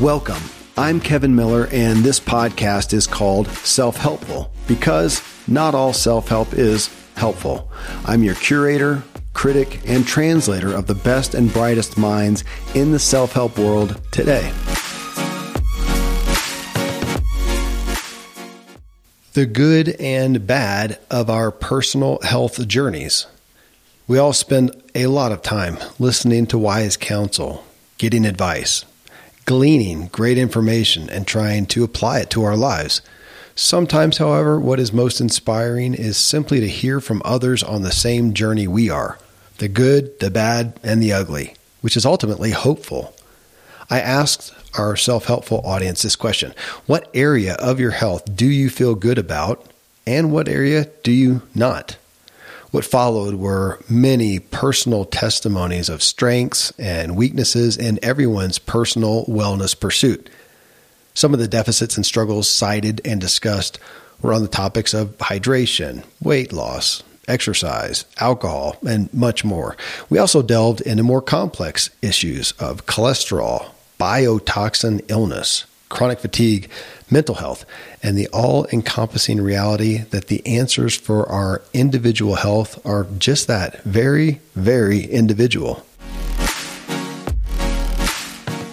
[0.00, 0.40] Welcome.
[0.76, 6.52] I'm Kevin Miller, and this podcast is called Self Helpful because not all self help
[6.52, 7.68] is helpful.
[8.04, 9.02] I'm your curator,
[9.32, 12.44] critic, and translator of the best and brightest minds
[12.76, 14.52] in the self help world today.
[19.32, 23.26] The good and bad of our personal health journeys.
[24.06, 27.64] We all spend a lot of time listening to wise counsel,
[27.98, 28.84] getting advice,
[29.48, 33.00] gleaning great information, and trying to apply it to our lives.
[33.54, 38.34] Sometimes, however, what is most inspiring is simply to hear from others on the same
[38.34, 39.18] journey we are
[39.56, 43.16] the good, the bad, and the ugly, which is ultimately hopeful.
[43.88, 46.52] I asked our self helpful audience this question
[46.84, 49.64] What area of your health do you feel good about,
[50.06, 51.96] and what area do you not?
[52.70, 60.28] What followed were many personal testimonies of strengths and weaknesses in everyone's personal wellness pursuit.
[61.14, 63.78] Some of the deficits and struggles cited and discussed
[64.20, 69.76] were on the topics of hydration, weight loss, exercise, alcohol, and much more.
[70.10, 76.70] We also delved into more complex issues of cholesterol, biotoxin illness, chronic fatigue,
[77.10, 77.64] mental health,
[78.02, 83.82] and the all encompassing reality that the answers for our individual health are just that
[83.84, 85.76] very, very individual.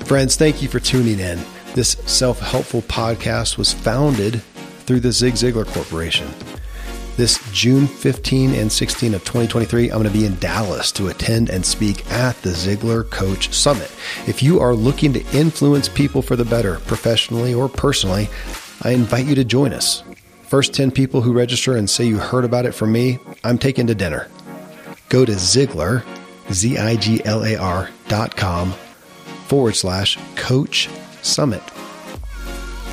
[0.06, 1.40] Friends, thank you for tuning in.
[1.74, 4.42] This self helpful podcast was founded
[4.86, 6.28] through the Zig Ziglar Corporation.
[7.18, 11.50] This June 15 and 16 of 2023, I'm going to be in Dallas to attend
[11.50, 13.90] and speak at the Ziglar Coach Summit.
[14.28, 18.28] If you are looking to influence people for the better, professionally or personally,
[18.82, 20.04] I invite you to join us.
[20.44, 23.88] First 10 people who register and say you heard about it from me, I'm taking
[23.88, 24.28] to dinner.
[25.08, 26.04] Go to Ziglar,
[26.52, 28.74] Z I G L A R dot com
[29.48, 30.90] forward slash coach
[31.22, 31.64] summit.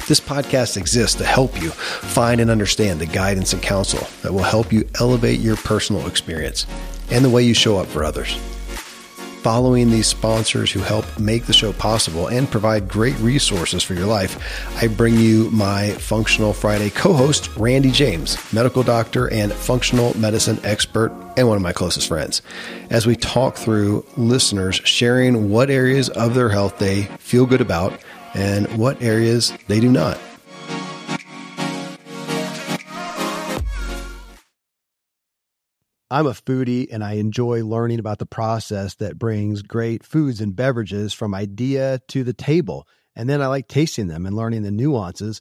[0.08, 4.42] This podcast exists to help you find and understand the guidance and counsel that will
[4.42, 6.66] help you elevate your personal experience
[7.10, 8.36] and the way you show up for others.
[9.42, 14.06] Following these sponsors who help make the show possible and provide great resources for your
[14.06, 14.38] life,
[14.82, 20.58] I bring you my Functional Friday co host, Randy James, medical doctor and functional medicine
[20.64, 22.42] expert, and one of my closest friends,
[22.90, 28.00] as we talk through listeners sharing what areas of their health they feel good about
[28.34, 30.18] and what areas they do not.
[36.12, 40.54] I'm a foodie and I enjoy learning about the process that brings great foods and
[40.54, 42.86] beverages from idea to the table.
[43.16, 45.40] And then I like tasting them and learning the nuances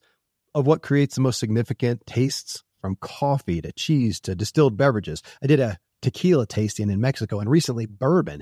[0.55, 5.21] of what creates the most significant tastes from coffee to cheese to distilled beverages.
[5.43, 8.41] I did a tequila tasting in Mexico and recently bourbon.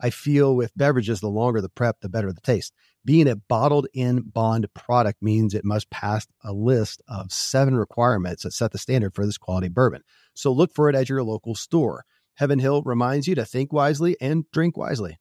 [0.00, 2.72] I feel with beverages, the longer the prep, the better the taste.
[3.04, 8.42] Being a bottled in bond product means it must pass a list of seven requirements
[8.42, 10.02] that set the standard for this quality bourbon.
[10.34, 12.04] So look for it at your local store.
[12.34, 15.18] Heaven Hill reminds you to think wisely and drink wisely.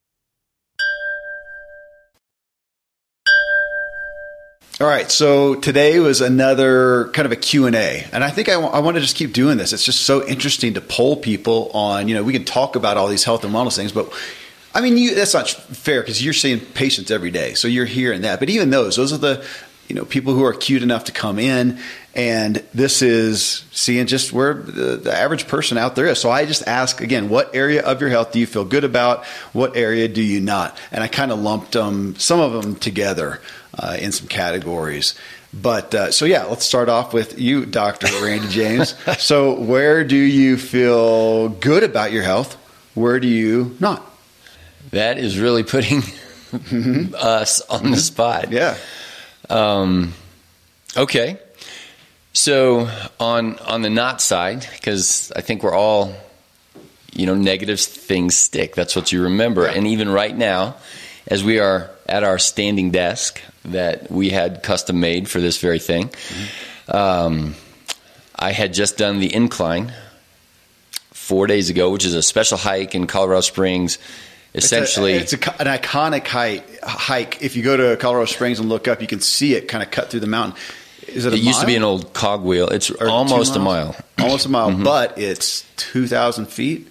[4.82, 8.08] All right, so today was another kind of a Q&A.
[8.14, 9.74] And I think I, w- I want to just keep doing this.
[9.74, 13.10] It's just so interesting to poll people on, you know, we can talk about all
[13.10, 14.10] these health and wellness things, but
[14.80, 18.22] I mean, you, that's not fair because you're seeing patients every day, so you're hearing
[18.22, 18.40] that.
[18.40, 19.46] But even those, those are the
[19.90, 21.80] you know people who are cute enough to come in,
[22.16, 26.18] and this is seeing just where the, the average person out there is.
[26.18, 29.26] So I just ask again, what area of your health do you feel good about?
[29.52, 30.78] What area do you not?
[30.94, 33.42] And I kind of lumped them, some of them together
[33.78, 35.14] uh, in some categories.
[35.54, 38.96] But uh, so yeah, let's start off with you, Doctor Randy James.
[39.22, 42.56] so where do you feel good about your health?
[42.94, 44.09] Where do you not?
[44.92, 47.14] That is really putting mm-hmm.
[47.18, 48.52] us on the spot.
[48.52, 48.78] Yeah.
[49.50, 50.14] Um,
[50.98, 51.38] okay.
[52.34, 52.90] So
[53.20, 56.14] on on the not side, because I think we're all,
[57.14, 58.76] you know, negative things stick.
[58.76, 59.64] That's what you remember.
[59.64, 59.74] Yeah.
[59.74, 60.76] And even right now,
[61.28, 65.80] as we are at our standing desk that we had custom made for this very
[65.80, 66.96] thing, mm-hmm.
[66.96, 67.56] um,
[68.36, 69.94] I had just done the incline
[71.12, 74.00] four days ago, which is a special hike in Colorado Springs
[74.54, 77.42] essentially it's, a, it's a, an iconic hike, hike.
[77.42, 79.92] If you go to Colorado Springs and look up, you can see it kind of
[79.92, 80.60] cut through the mountain.
[81.08, 81.34] Is it?
[81.34, 82.68] it used to be an old cogwheel.
[82.70, 83.96] It's Or almost a mile.
[84.20, 84.84] Almost a mile, mm-hmm.
[84.84, 86.88] but it's two thousand feet.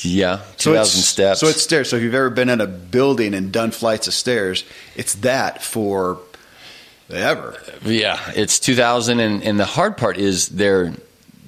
[0.00, 1.40] Yeah, So two thousand steps.
[1.40, 1.90] So it's stairs.
[1.90, 4.64] So if you've ever been in a building and done flights of stairs,
[4.96, 6.18] it's that for
[7.10, 7.62] ever.
[7.84, 10.92] yeah, it's two thousand, and and the hard part is they're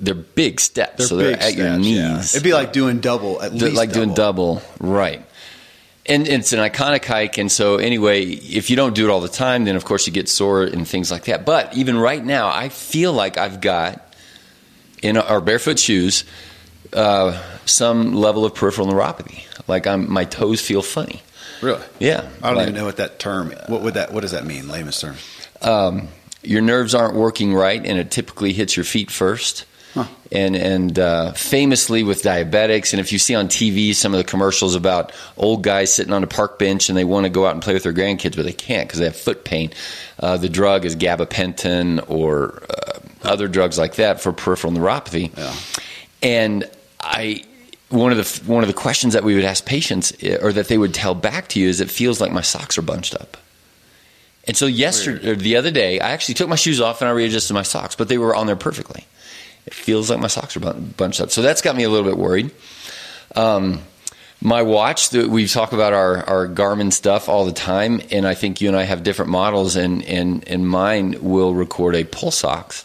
[0.01, 1.97] they're big steps, They're so they're at your knees.
[1.97, 2.19] yeah.
[2.19, 5.25] It'd be like doing double at least like doing double, right?
[6.07, 9.29] And it's an iconic hike, and so anyway, if you don't do it all the
[9.29, 11.47] time, then of course you get sore and things like that.
[11.47, 14.15] But even right now, I feel like I've got
[15.03, 16.25] in our barefoot shoes
[16.93, 19.45] uh, some level of peripheral neuropathy.
[19.67, 21.23] Like I'm, my toes feel funny.
[21.63, 21.83] Really?
[21.99, 23.55] Yeah, I don't like- even know what that term.
[23.69, 24.13] What would that?
[24.13, 25.21] What does that mean, layman's terms?
[25.63, 26.09] um,
[26.43, 29.65] your nerves aren't working right, and it typically hits your feet first.
[29.95, 30.07] Huh.
[30.33, 34.25] And and uh, famously with diabetics, and if you see on TV some of the
[34.25, 37.53] commercials about old guys sitting on a park bench and they want to go out
[37.53, 39.71] and play with their grandkids, but they can't because they have foot pain.
[40.19, 45.37] Uh, the drug is gabapentin or uh, other drugs like that for peripheral neuropathy.
[45.37, 45.55] Yeah.
[46.23, 46.69] And
[47.01, 47.45] I,
[47.91, 50.67] one of the one of the questions that we would ask patients, eh, or that
[50.67, 53.37] they would tell back to you, is it feels like my socks are bunched up.
[54.47, 57.13] And so yesterday, or the other day, I actually took my shoes off and I
[57.13, 59.07] readjusted my socks, but they were on there perfectly.
[59.67, 62.19] It feels like my socks are bunched up, so that's got me a little bit
[62.19, 62.51] worried.
[63.35, 63.81] Um,
[64.41, 68.35] my watch, the, we talk about our, our Garmin stuff all the time, and I
[68.35, 72.45] think you and I have different models, and, and, and mine will record a pulse
[72.45, 72.85] ox,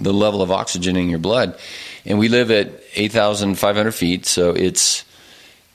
[0.00, 1.56] the level of oxygen in your blood.
[2.04, 5.04] And we live at 8,500 feet, so it's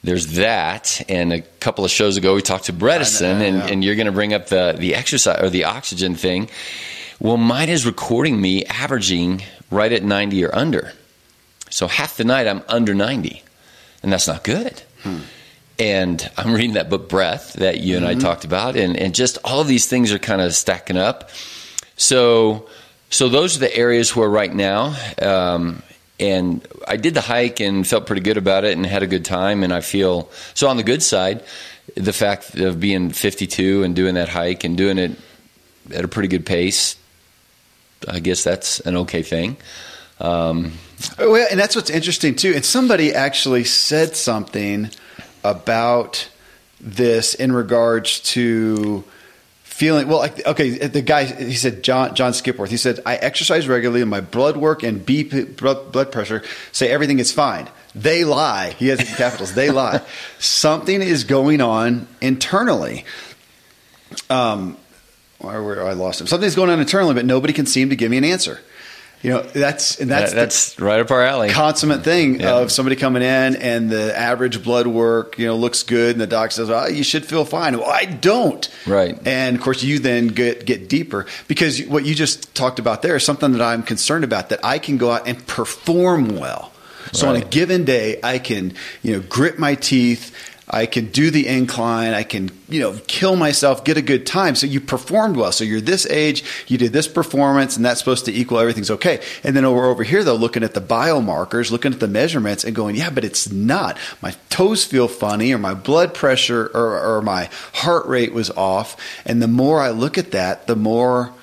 [0.03, 1.01] there's that.
[1.09, 4.11] And a couple of shows ago, we talked to Bredesen, and, and you're going to
[4.11, 6.49] bring up the, the exercise or the oxygen thing.
[7.19, 10.93] Well, mine is recording me averaging right at 90 or under.
[11.69, 13.43] So half the night I'm under 90,
[14.03, 14.81] and that's not good.
[15.77, 19.37] And I'm reading that book Breath that you and I talked about, and, and just
[19.45, 21.29] all of these things are kind of stacking up.
[21.95, 22.67] So,
[23.09, 25.81] so those are the areas where right now, um,
[26.19, 29.23] and I did the hike and felt pretty good about it and had a good
[29.23, 31.43] time, and I feel so on the good side,
[31.95, 35.11] the fact of being 52 and doing that hike and doing it
[35.93, 36.97] at a pretty good pace,
[38.07, 39.57] I guess that's an okay thing.
[40.19, 40.73] Um,
[41.17, 42.53] Oh, Well, and that's what's interesting too.
[42.53, 44.89] And somebody actually said something
[45.43, 46.29] about
[46.81, 49.03] this in regards to
[49.63, 50.19] feeling well.
[50.19, 52.69] Like, okay, the guy he said John John Skipworth.
[52.69, 56.43] He said I exercise regularly, and my blood work and BP blood blood pressure
[56.73, 57.69] say everything is fine.
[57.95, 58.71] They lie.
[58.71, 59.53] He has capitals.
[59.53, 60.01] They lie.
[60.39, 63.05] Something is going on internally.
[64.29, 64.77] Um,
[65.39, 66.27] where, where I lost him.
[66.27, 68.59] Something's going on internally, but nobody can seem to give me an answer.
[69.21, 71.49] You know, that's and that's that- that's right up our alley.
[71.49, 72.55] consummate thing Yeah.
[72.59, 76.27] of somebody coming in and the average blood work, you know, looks good, and the
[76.27, 78.65] doc says, "Oh, you should feel fine." Well, I don't.
[78.87, 79.17] Right.
[79.25, 83.17] And of course, you then get get deeper because what you just talked about there
[83.17, 86.71] is something that I'm concerned about that I can go out and perform well.
[87.11, 88.71] So on a given day, I can
[89.03, 90.31] you know grit my teeth.
[90.69, 92.13] I can do the incline.
[92.13, 94.53] I can, you know, kill myself, get a good time.
[94.55, 95.51] So you performed well.
[95.51, 99.21] So you're this age, you did this performance, and that's supposed to equal everything's okay.
[99.43, 102.75] And then over over here, though, looking at the biomarkers, looking at the measurements, and
[102.75, 103.97] going, yeah, but it's not.
[104.21, 108.95] My toes feel funny, or my blood pressure, or, or my heart rate was off.
[109.25, 111.33] And the more I look at that, the more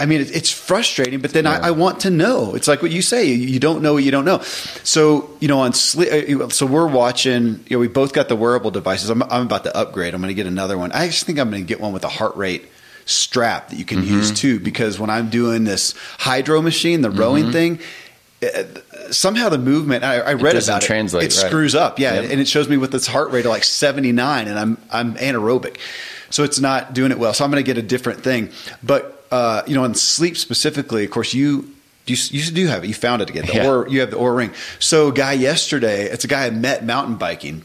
[0.00, 2.54] I mean, it- it's frustrating, but then I, I want to know.
[2.54, 4.40] It's like what you say: you, don't know what you don't know.
[4.84, 6.52] So you know, on sleep.
[6.52, 7.64] So we're watching.
[7.68, 9.10] You know, we both got the wearable devices.
[9.10, 10.14] I'm, I'm about to upgrade.
[10.14, 10.92] I'm going to get another one.
[10.92, 12.66] I just think I'm going to get one with a heart rate
[13.06, 14.14] strap that you can Mm-hmm.
[14.14, 17.52] use too, because when I'm doing this Hydrow machine, the rowing Mm-hmm.
[17.52, 17.80] thing.
[18.42, 18.64] uh,
[19.10, 20.90] Somehow the movement I, I read doesn't about it.
[21.14, 21.32] It right.
[21.32, 22.30] screws up, yeah, Yep.
[22.30, 25.78] and it shows me with its heart rate of like 79, and I'm I'm anaerobic,
[26.28, 27.32] so it's not doing it well.
[27.32, 28.50] So I'm going to get a different thing.
[28.82, 31.74] But uh, you know, on sleep specifically, of course, you
[32.06, 32.88] you, you do have it.
[32.88, 33.46] You found it again.
[33.46, 33.64] The Yeah.
[33.64, 34.50] Oura- you have the Oura Ring.
[34.78, 37.62] So, a guy yesterday, it's a guy I met mountain biking.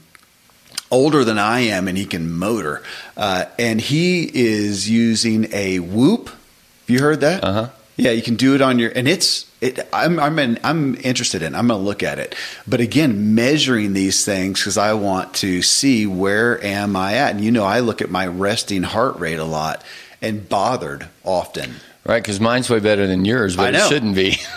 [0.91, 2.83] Older than I am, and he can motor.
[3.17, 6.27] Uh, and he is using a Whoop.
[6.27, 7.43] Have you heard that?
[7.43, 7.69] Uh-huh.
[7.95, 9.49] Yeah, you can do it on your, and it's.
[9.61, 11.55] It, I'm I'm in, I'm interested in.
[11.55, 12.35] I'm going to look at it,
[12.67, 17.31] but again, measuring these things because I want to see where am I at.
[17.35, 19.81] And you know, I look at my resting heart rate a lot
[20.23, 21.75] and bothered often.
[22.05, 24.37] Right, because mine's way better than yours, but I it shouldn't be.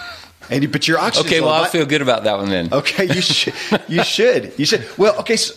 [0.49, 1.27] And you, but your oxygen.
[1.27, 2.73] okay, well, I'll feel good about that one then.
[2.73, 3.53] Okay, you should.
[3.89, 4.53] You should.
[4.57, 4.87] You should.
[4.97, 5.35] Well, okay.
[5.35, 5.55] So,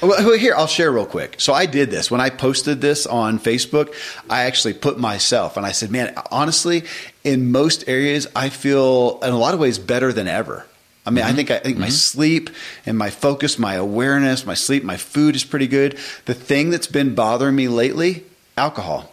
[0.00, 1.40] well, here I'll share real quick.
[1.40, 3.92] So I did this when I posted this on Facebook.
[4.30, 6.84] I actually put myself, and I said, "Man, honestly,
[7.24, 10.64] in most areas, I feel in a lot of ways better than ever."
[11.06, 11.36] I mean, I mm-hmm.
[11.36, 11.92] think I think my mm-hmm.
[11.92, 12.50] sleep
[12.86, 15.98] and my focus, my awareness, my sleep, my food is pretty good.
[16.26, 18.24] The thing that's been bothering me lately,
[18.56, 19.10] alcohol.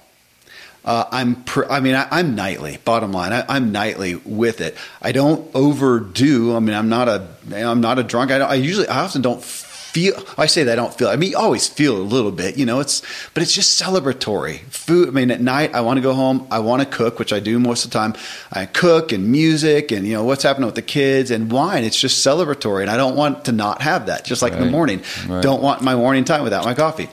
[0.83, 2.77] Uh, I'm, pr- I mean, I, am nightly.
[2.83, 4.75] Bottom line, I, am nightly with it.
[5.01, 6.55] I don't overdo.
[6.55, 8.31] I mean, I'm not a, I'm not a drunk.
[8.31, 10.15] I, I usually, I often don't feel.
[10.39, 11.09] I say that I don't feel.
[11.09, 12.79] I mean, you always feel a little bit, you know.
[12.79, 13.03] It's,
[13.35, 14.59] but it's just celebratory.
[14.71, 15.09] Food.
[15.09, 16.47] I mean, at night, I want to go home.
[16.49, 18.15] I want to cook, which I do most of the time.
[18.51, 21.83] I cook and music, and you know what's happening with the kids and wine.
[21.83, 24.25] It's just celebratory, and I don't want to not have that.
[24.25, 24.61] Just like Right.
[24.61, 25.43] in the morning, Right.
[25.43, 27.07] don't want my morning time without my coffee.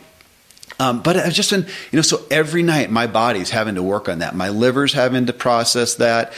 [0.81, 4.09] Um, but I've just been, you know, so every night my body's having to work
[4.09, 4.35] on that.
[4.35, 6.33] My liver's having to process that.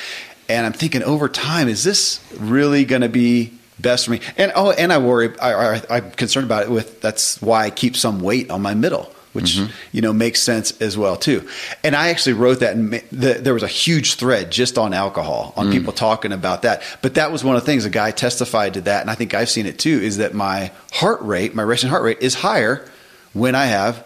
[0.48, 4.20] And I'm thinking over time, is this really going to be best for me?
[4.36, 7.70] And oh, and I worry, I, I, I'm concerned about it with, that's why I
[7.70, 9.12] keep some weight on my middle.
[9.32, 9.60] Which
[9.92, 11.48] you know makes sense as well too,
[11.84, 12.74] and I actually wrote that.
[12.74, 16.82] And the, there was a huge thread just on alcohol, on people talking about that.
[17.00, 17.84] But that was one of the things.
[17.84, 20.00] A guy testified to that, and I think I've seen it too.
[20.00, 22.84] Is that my heart rate, my resting heart rate, is higher
[23.32, 24.04] when I have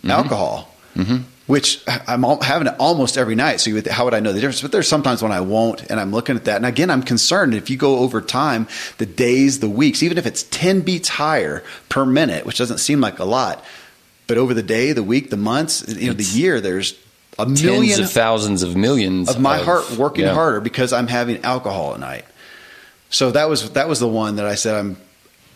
[0.00, 0.10] Mm-hmm.
[0.10, 1.18] alcohol, mm-hmm.
[1.46, 3.60] which I'm having it almost every night.
[3.60, 4.62] So you would, how would I know the difference?
[4.62, 6.56] But there's sometimes when I won't, and I'm looking at that.
[6.56, 8.66] And again, I'm concerned if you go over time,
[8.96, 13.02] the days, the weeks, even if it's 10 beats higher per minute, which doesn't seem
[13.02, 13.62] like a lot,
[14.26, 16.98] but over the day, the week, the months, you know, the year, there's
[17.38, 20.34] a Tens million of thousands of millions of my heart working yeah.
[20.34, 22.24] harder because I'm having alcohol at night.
[23.10, 24.96] So that was that was the one that I said I'm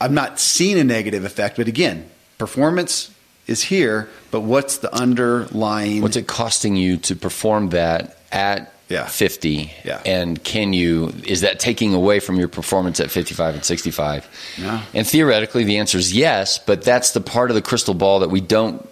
[0.00, 3.13] I'm not seeing a negative effect, but again, performance
[3.46, 9.06] is here, but what's the underlying What's it costing you to perform that at Yeah.
[9.06, 9.72] 50?
[9.84, 10.00] Yeah.
[10.06, 14.54] And can you, is that taking away from your performance at 55 and 65?
[14.58, 14.82] Yeah.
[14.94, 18.30] And theoretically, the answer is yes, but that's the part of the crystal ball that
[18.30, 18.86] we don't,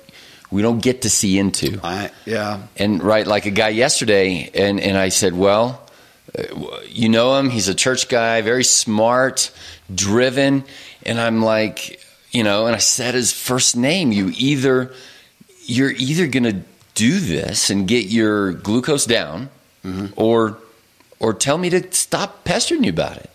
[0.50, 1.80] we don't get to see into.
[1.82, 2.60] I, yeah.
[2.76, 5.78] And right, like a guy yesterday, and, and I said, well,
[6.88, 7.50] you know him.
[7.50, 9.50] He's a church guy, very smart,
[9.94, 10.64] driven.
[11.04, 12.01] And I'm like,
[12.32, 14.10] you know, and I said his first name.
[14.10, 14.92] You either,
[15.64, 16.62] you're either going to
[16.94, 19.50] do this and get your glucose down,
[19.84, 20.06] mm-hmm.
[20.16, 20.58] or,
[21.20, 23.30] or tell me to stop pestering you about it.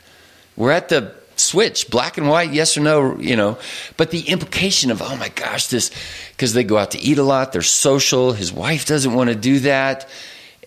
[0.56, 3.58] We're at the switch, black and white, yes or no, you know.
[3.96, 5.92] But the implication of, oh my gosh, this,
[6.32, 9.36] because they go out to eat a lot, they're social, his wife doesn't want to
[9.36, 10.10] do that.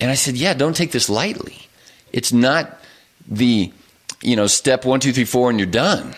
[0.00, 1.58] And I said, yeah, don't take this lightly.
[2.12, 2.78] It's not
[3.28, 3.72] the,
[4.22, 6.14] you know, step one, two, three, four, and you're done.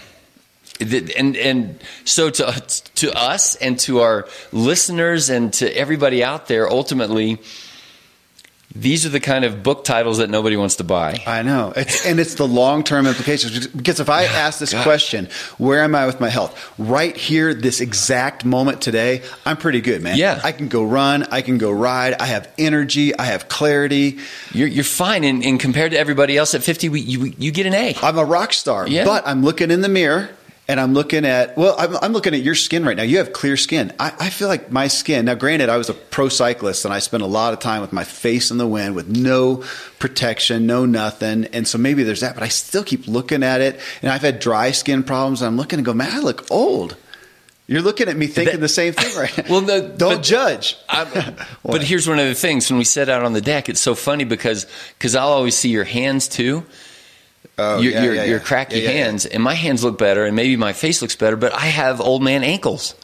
[0.83, 2.61] And and so to
[2.97, 7.39] to us and to our listeners and to everybody out there, ultimately,
[8.75, 11.23] these are the kind of book titles that nobody wants to buy.
[11.27, 11.75] I know.
[11.77, 13.67] It's, and it's the long term implications.
[13.67, 16.73] Because if I ask this question, where am I with my health?
[16.79, 20.17] Right here, this exact moment today, I'm pretty good, man.
[20.17, 20.41] Yeah.
[20.43, 24.19] I can go run, I can go ride, I have energy, I have clarity.
[24.55, 27.67] You're you're fine, and, and compared to everybody else at 50, we, you you get
[27.67, 27.95] an A.
[28.03, 29.05] I'm a rock star, Yeah.
[29.05, 30.31] but I'm looking in the mirror
[30.73, 33.03] and I'm looking at, well, I'm, I'm looking at your skin right now.
[33.03, 33.93] You have clear skin.
[34.01, 36.99] I, I feel like my skin, now granted, I was a pro cyclist and I
[36.99, 39.65] spent a lot of time with my face in the wind with no
[39.99, 41.45] protection, no nothing.
[41.53, 43.79] And so maybe there's that, but I still keep looking at it.
[44.01, 46.97] And I've had dry skin problems and I'm looking and go, man, I look old.
[47.67, 49.45] You're looking at me thinking That- the same thing right now.
[49.51, 50.77] Well, no, don't but- judge.
[50.89, 53.95] But here's one of the things when we set out on the deck, it's so
[53.95, 54.67] funny because
[54.99, 56.65] because I'll always see your hands too.
[57.59, 58.45] Oh, your yeah, your, yeah, your yeah.
[58.45, 61.67] cracky hands, and my hands look better, and maybe my face looks better, but I
[61.67, 62.95] have old man ankles,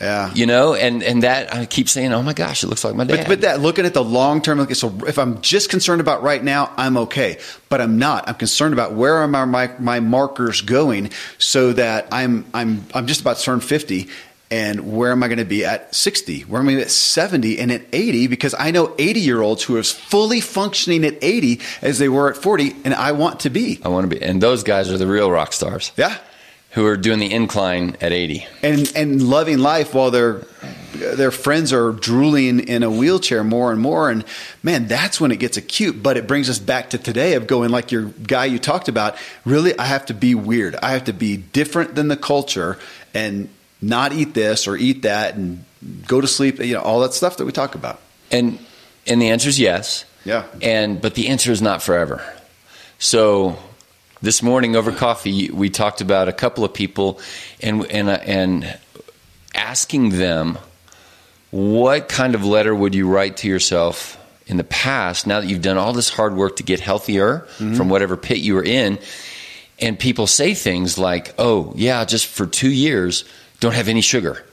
[0.00, 0.32] Yeah.
[0.34, 3.04] you know, and and that I keep saying, oh my gosh, it looks like my
[3.04, 3.18] dad.
[3.18, 6.22] But, but that looking at the long term, okay, so if I'm just concerned about
[6.22, 7.38] right now, I'm okay.
[7.68, 8.28] But I'm not.
[8.28, 13.06] I'm concerned about where are my, my my markers going, so that I'm I'm I'm
[13.06, 14.08] just about to turn 50,
[14.50, 16.40] and where am I going to be at 60?
[16.42, 18.28] Where am I at 70 and at 80?
[18.28, 22.30] Because I know 80 year olds who are fully functioning at 80 as they were
[22.30, 23.80] at 40, and I want to be.
[23.84, 26.16] I want to be, and those guys are the real rock stars Yeah.
[26.72, 28.46] who are doing the incline at 80.
[28.62, 30.42] and and loving life while their
[30.94, 34.24] their friends are drooling in a wheelchair more and more and
[34.62, 37.70] man that's when it gets acute but it brings us back to today of going
[37.70, 39.14] like your guy you talked about
[39.44, 42.78] really i have to be weird i have to be different than the culture
[43.14, 43.48] and
[43.80, 45.64] not eat this or eat that and
[46.06, 48.58] go to sleep you know all that stuff that we talk about And
[49.06, 50.04] and the answer is yes.
[50.24, 50.44] Yeah.
[50.60, 52.22] And but the answer is not forever.
[52.98, 53.58] So
[54.20, 57.20] this morning over coffee we talked about a couple of people
[57.60, 58.78] and and uh, and
[59.54, 60.58] asking them
[61.50, 64.16] what kind of letter would you write to yourself
[64.46, 67.74] in the past now that you've done all this hard work to get healthier mm-hmm.
[67.74, 68.98] from whatever pit you were in
[69.78, 73.24] and people say things like oh yeah just for 2 years
[73.60, 74.44] don't have any sugar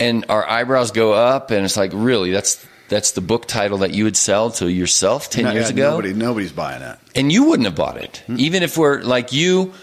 [0.00, 3.90] and our eyebrows go up and it's like really that's that's the book title that
[3.92, 5.90] you would sell to yourself 10 No, years yeah, ago.
[5.90, 6.98] Nobody, nobody's buying that.
[7.14, 8.22] and you wouldn't have bought it.
[8.34, 9.74] Even if we're like you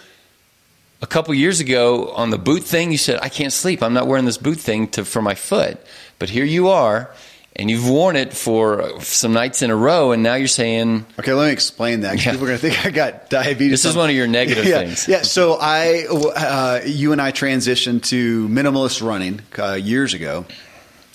[1.03, 3.83] a couple years ago on the boot thing, you said, I can't sleep.
[3.83, 5.77] I'm not wearing this boot thing to, for my foot.
[6.17, 7.11] But here you are,
[7.55, 11.33] and you've worn it for some nights in a row, and now you're saying, Okay,
[11.33, 12.23] let me explain that.
[12.23, 12.31] Yeah.
[12.31, 13.83] People are going to think I got diabetes.
[13.83, 15.07] This is one of your negative yeah, things.
[15.07, 15.21] Yeah.
[15.21, 20.45] So I, uh, you and I transitioned to minimalist running uh, years ago.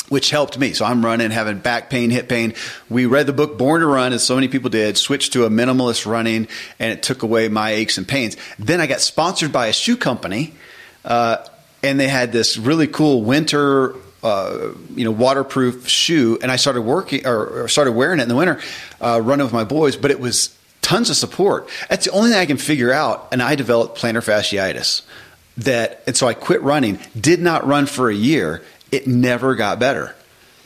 [0.08, 0.72] Which helped me.
[0.72, 2.54] So I'm running, having back pain, hip pain.
[2.88, 5.48] We read the book Born to Run, as so many people did, switched to a
[5.48, 6.48] minimalist running,
[6.80, 8.36] and it took away my aches and pains.
[8.58, 10.52] Then I got sponsored by a shoe company,
[11.04, 11.46] uh,
[11.84, 16.82] and they had this really cool winter uh, you know waterproof shoe, and I started
[16.82, 18.60] working or, or started wearing it in the winter,
[19.00, 19.96] uh, running with my boys.
[19.96, 21.68] But it was tons of support.
[21.88, 23.28] That's the only thing I can figure out.
[23.32, 25.02] And I developed plantar fasciitis.
[25.58, 26.98] That and so I quit running.
[27.18, 28.62] Did not run for a year.
[28.90, 30.14] It never got better.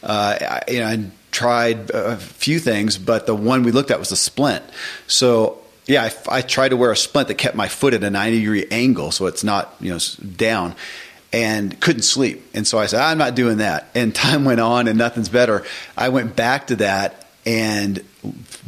[0.03, 3.99] Uh, I, you know, I tried a few things, but the one we looked at
[3.99, 4.63] was the splint.
[5.07, 8.11] So yeah, I, I tried to wear a splint that kept my foot at a
[8.11, 9.99] 90 degree angle, so it's not you know
[10.37, 10.75] down
[11.35, 12.43] and couldn't sleep.
[12.55, 13.89] And so I said, I'm not doing that.
[13.95, 15.65] And time went on and nothing's better.
[15.97, 18.05] I went back to that and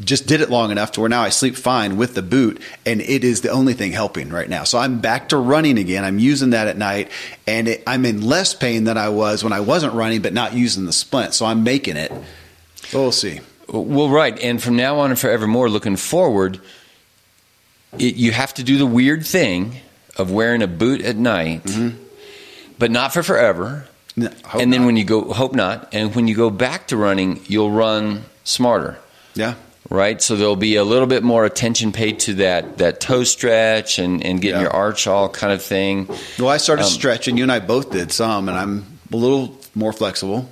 [0.00, 3.00] just did it long enough to where now I sleep fine with the boot and
[3.00, 4.64] it is the only thing helping right now.
[4.64, 6.04] So I'm back to running again.
[6.04, 7.10] I'm using that at night
[7.46, 10.52] and it, I'm in less pain than I was when I wasn't running, but not
[10.52, 11.34] using the splint.
[11.34, 12.12] So I'm making it.
[12.92, 13.40] We'll see.
[13.68, 14.38] Well, right.
[14.40, 16.60] And from now on and forevermore, looking forward,
[17.98, 19.76] it, you have to do the weird thing
[20.16, 22.02] of wearing a boot at night, mm-hmm.
[22.78, 23.86] But not for forever.
[24.16, 24.86] No, and then not.
[24.86, 25.88] when you go, hope not.
[25.92, 28.96] And when you go back to running, you'll run smarter.
[29.34, 29.54] Yeah.
[29.88, 34.00] Right, so there'll be a little bit more attention paid to that that toe stretch
[34.00, 34.62] and, and getting Yeah.
[34.62, 36.08] your arch all kind of thing.
[36.38, 37.36] Well, I started Um, stretching.
[37.36, 40.48] You and I both did some, and I'm a little more flexible.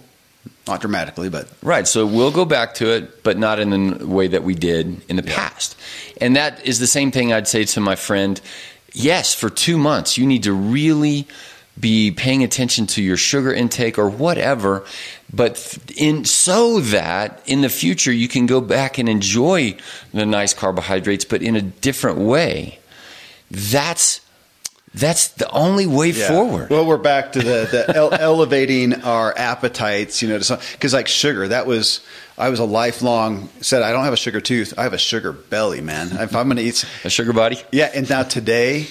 [0.68, 1.88] Not dramatically, but Right.
[1.88, 5.16] So we'll go back to it, but not in the way that we did in
[5.16, 5.74] the past.
[6.20, 8.40] And that is the same thing I'd say to my friend.
[8.92, 11.26] Yes, for two months, you need to really
[11.78, 14.84] be paying attention to your sugar intake or whatever,
[15.32, 19.76] but in so that in the future you can go back and enjoy
[20.12, 22.78] the nice carbohydrates, but in a different way.
[23.50, 24.20] That's
[24.94, 26.70] that's the only way forward.
[26.70, 31.48] Well, we're back to the, the ele- elevating our appetites, you know, cause like sugar,
[31.48, 32.00] that was,
[32.38, 34.72] I was a lifelong said, I don't have a sugar tooth.
[34.78, 36.12] I have a sugar belly, man.
[36.12, 37.60] If I'm going to eat, a sugar body.
[37.72, 37.90] yeah.
[37.92, 38.86] And now today,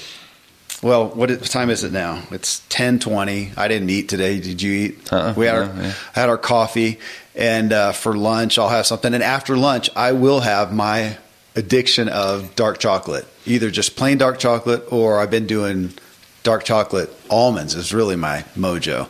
[0.84, 2.22] well, what time is it now?
[2.32, 3.54] It's 1020.
[3.58, 4.40] I didn't eat today.
[4.40, 5.14] Did you eat?
[5.14, 5.34] Uh-uh.
[5.36, 5.94] we had our, yeah.
[6.14, 7.00] had our coffee
[7.36, 9.14] and, uh, for lunch, I'll have something.
[9.14, 11.18] And after lunch, I will have my
[11.56, 15.94] addiction of dark chocolate, either just plain dark chocolate or I've been doing
[16.44, 19.10] dark chocolate almonds is really my mojo.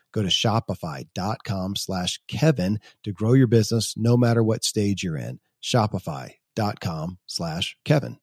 [0.11, 5.39] Go to shopify.com slash Kevin to grow your business no matter what stage you're in.
[5.63, 8.17] Shopify.com slash Kevin.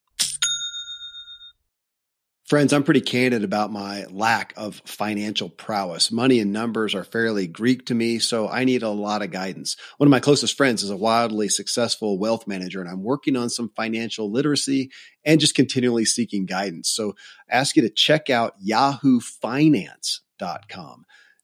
[2.48, 6.10] Friends, I'm pretty candid about my lack of financial prowess.
[6.10, 9.76] Money and numbers are fairly Greek to me, so I need a lot of guidance.
[9.98, 13.50] One of my closest friends is a wildly successful wealth manager, and I'm working on
[13.50, 14.90] some financial literacy
[15.26, 16.88] and just continually seeking guidance.
[16.88, 17.12] So
[17.52, 21.04] I ask you to check out yahoofinance.com.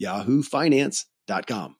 [0.00, 1.79] yahoofinance.com.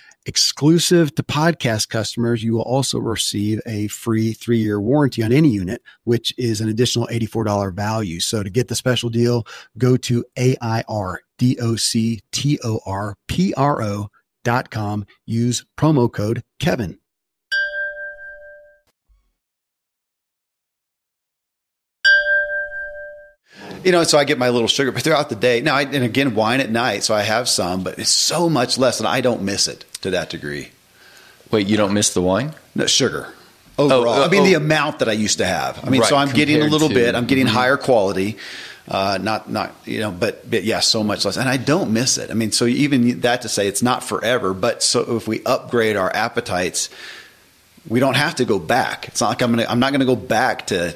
[0.27, 5.49] Exclusive to podcast customers, you will also receive a free three year warranty on any
[5.49, 8.19] unit, which is an additional $84 value.
[8.19, 9.47] So to get the special deal,
[9.79, 10.87] go to A-I-R-D-O-C-T-O-R-P-R-O
[14.43, 15.05] dot com.
[15.25, 16.99] Use promo code Kevin.
[23.83, 25.61] you know, so I get my little sugar but throughout the day.
[25.61, 28.77] Now, I, and again, wine at night, so I have some, but it's so much
[28.77, 30.69] less, and I don't miss it to that degree.
[31.51, 32.53] Wait, you don't miss the wine?
[32.75, 33.33] No, sugar.
[33.77, 34.45] Overall, oh, uh, I mean oh.
[34.45, 35.85] the amount that I used to have.
[35.85, 37.15] I mean, right, so I'm getting a little to, bit.
[37.15, 37.55] I'm getting mm-hmm.
[37.55, 38.37] higher quality.
[38.87, 42.17] Uh, not not you know, but but yeah, so much less, and I don't miss
[42.17, 42.31] it.
[42.31, 45.95] I mean, so even that to say it's not forever, but so if we upgrade
[45.95, 46.89] our appetites,
[47.87, 49.07] we don't have to go back.
[49.07, 50.95] It's not like I'm gonna I'm not gonna go back to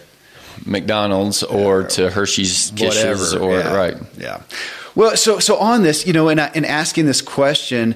[0.66, 3.74] McDonald's or to Hershey's Kisses or yeah.
[3.74, 3.98] right.
[4.18, 4.42] Yeah.
[4.96, 7.96] Well, so so on this, you know, in, in asking this question,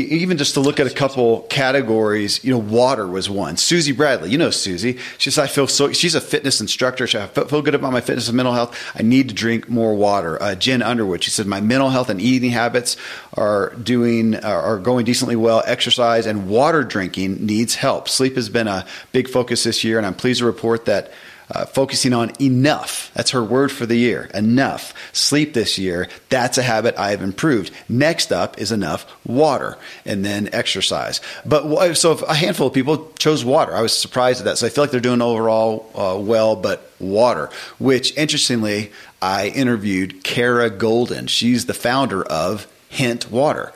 [0.00, 3.56] even just to look at a couple categories, you know, water was one.
[3.56, 4.98] Susie Bradley, you know Susie.
[5.18, 7.06] She says, I feel so, she's a fitness instructor.
[7.06, 8.76] She I feel good about my fitness and mental health.
[8.94, 10.40] I need to drink more water.
[10.42, 12.96] Uh, Jen Underwood, she said, my mental health and eating habits
[13.34, 15.62] are doing, are going decently well.
[15.66, 18.08] Exercise and water drinking needs help.
[18.08, 21.12] Sleep has been a big focus this year, and I'm pleased to report that
[21.50, 23.10] uh, focusing on enough.
[23.14, 24.30] That's her word for the year.
[24.34, 24.94] Enough.
[25.12, 26.08] Sleep this year.
[26.28, 27.70] That's a habit I have improved.
[27.88, 31.20] Next up is enough water and then exercise.
[31.44, 33.74] But so a handful of people chose water.
[33.74, 34.58] I was surprised at that.
[34.58, 40.24] So I feel like they're doing overall uh, well, but water, which interestingly, I interviewed
[40.24, 41.28] Kara Goldin.
[41.28, 43.72] She's the founder of Hint Water.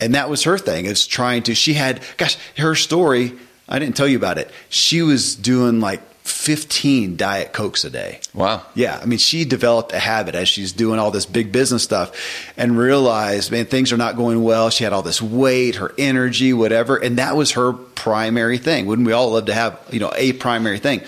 [0.00, 3.34] And that was her thing is trying to, she had, gosh, her story,
[3.68, 4.50] I didn't tell you about it.
[4.68, 8.20] She was doing like 15 Diet Cokes a day.
[8.34, 8.62] Wow.
[8.74, 8.98] Yeah.
[9.00, 12.12] I mean, she developed a habit as she's doing all this big business stuff
[12.56, 14.70] and realized, man, things are not going well.
[14.70, 16.96] She had all this weight, her energy, whatever.
[16.96, 18.86] And that was her primary thing.
[18.86, 21.02] Wouldn't we all love to have, you know, a primary thing?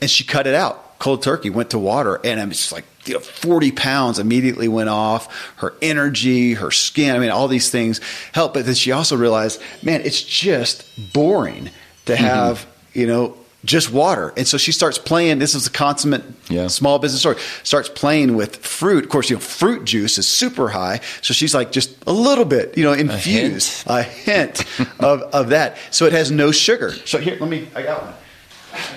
[0.00, 2.20] And she cut it out cold turkey, went to water.
[2.24, 5.52] And I'm just like, you know, 40 pounds immediately went off.
[5.56, 8.00] Her energy, her skin, I mean, all these things
[8.32, 8.54] helped.
[8.54, 11.70] But then she also realized, man, it's just boring
[12.06, 12.24] to mm-hmm.
[12.24, 13.00] have, mm-hmm.
[13.00, 13.36] you know,
[13.68, 14.32] just water.
[14.36, 15.38] And so she starts playing.
[15.38, 16.66] This is a consummate yeah.
[16.66, 17.36] small business story.
[17.62, 19.04] Starts playing with fruit.
[19.04, 21.00] Of course, you know, fruit juice is super high.
[21.20, 25.22] So she's like just a little bit, you know, infused a hint, a hint of,
[25.34, 25.76] of that.
[25.90, 26.92] So it has no sugar.
[26.92, 28.14] So here, let me, I got one.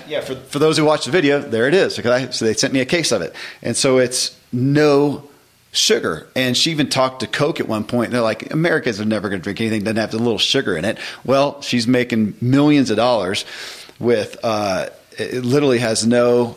[0.08, 1.98] Yeah, for, for those who watch the video, there it is.
[1.98, 3.34] Okay, so they sent me a case of it.
[3.62, 5.28] And so it's no
[5.72, 6.28] sugar.
[6.34, 8.10] And she even talked to Coke at one point.
[8.10, 10.76] They're like, Americans are never going to drink anything that doesn't have a little sugar
[10.76, 10.98] in it.
[11.24, 13.44] Well, she's making millions of dollars
[14.02, 16.56] with uh, it literally has no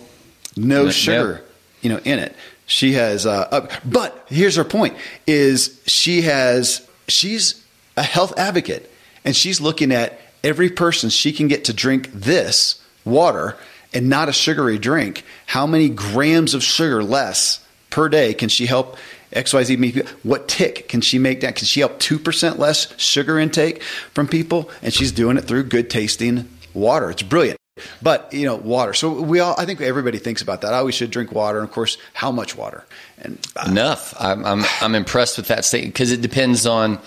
[0.57, 1.49] no sugar, yep.
[1.81, 2.35] you know, in it.
[2.65, 7.63] She has, uh, uh, but here's her point: is she has she's
[7.95, 8.91] a health advocate,
[9.23, 13.55] and she's looking at every person she can get to drink this water
[13.93, 15.23] and not a sugary drink.
[15.45, 18.97] How many grams of sugar less per day can she help
[19.31, 21.53] XYZ What tick can she make down?
[21.53, 24.69] Can she help 2% less sugar intake from people?
[24.81, 27.09] And she's doing it through good tasting water.
[27.09, 27.59] It's brilliant.
[28.01, 28.93] But you know, water.
[28.93, 29.55] So we all.
[29.57, 30.73] I think everybody thinks about that.
[30.73, 32.85] I always should drink water, and of course, how much water?
[33.17, 34.13] And uh, enough.
[34.17, 36.99] I'm I'm, I'm impressed with that statement because it depends on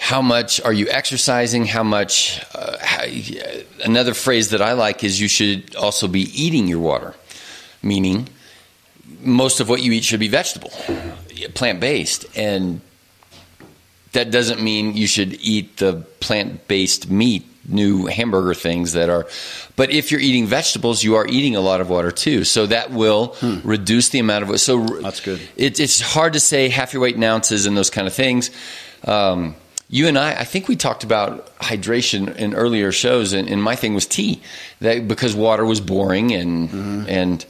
[0.00, 2.78] how much are you exercising, how much, uh,
[3.84, 7.14] another phrase that I like is you should also be eating your water,
[7.82, 8.26] meaning
[9.20, 10.70] most of what you eat should be vegetable,
[11.54, 12.80] plant based, and
[14.12, 19.26] that doesn't mean you should eat the plant based meat new hamburger things that are
[19.76, 22.90] but if you're eating vegetables you are eating a lot of water too so that
[22.90, 23.58] will hmm.
[23.62, 27.16] reduce the amount of so that's good it, it's hard to say half your weight
[27.16, 28.50] in ounces and those kind of things
[29.04, 29.54] um,
[29.90, 33.74] you and I, I think we talked about hydration in earlier shows, and, and my
[33.74, 34.40] thing was tea,
[34.78, 37.04] that because water was boring and mm-hmm.
[37.08, 37.44] and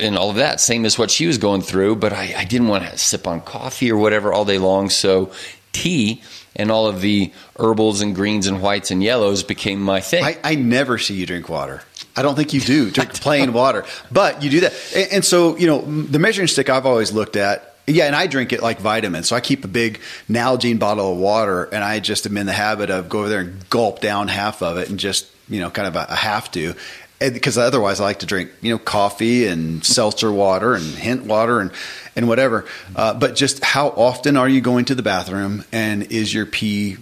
[0.00, 1.96] and all of that, same as what she was going through.
[1.96, 5.32] But I, I didn't want to sip on coffee or whatever all day long, so
[5.72, 6.22] tea
[6.56, 10.24] and all of the herbals and greens and whites and yellows became my thing.
[10.24, 11.82] I, I never see you drink water.
[12.16, 14.72] I don't think you do drink plain water, but you do that.
[14.94, 18.26] And, and so, you know, the measuring stick I've always looked at yeah, and I
[18.26, 19.28] drink it like vitamins.
[19.28, 22.52] So I keep a big Nalgene bottle of water, and I just am in the
[22.52, 25.70] habit of go over there and gulp down half of it, and just you know,
[25.70, 26.74] kind of a, a have to,
[27.18, 31.60] because otherwise I like to drink you know coffee and seltzer water and hint water
[31.60, 31.70] and
[32.16, 32.64] and whatever.
[32.94, 36.96] Uh, but just how often are you going to the bathroom, and is your pee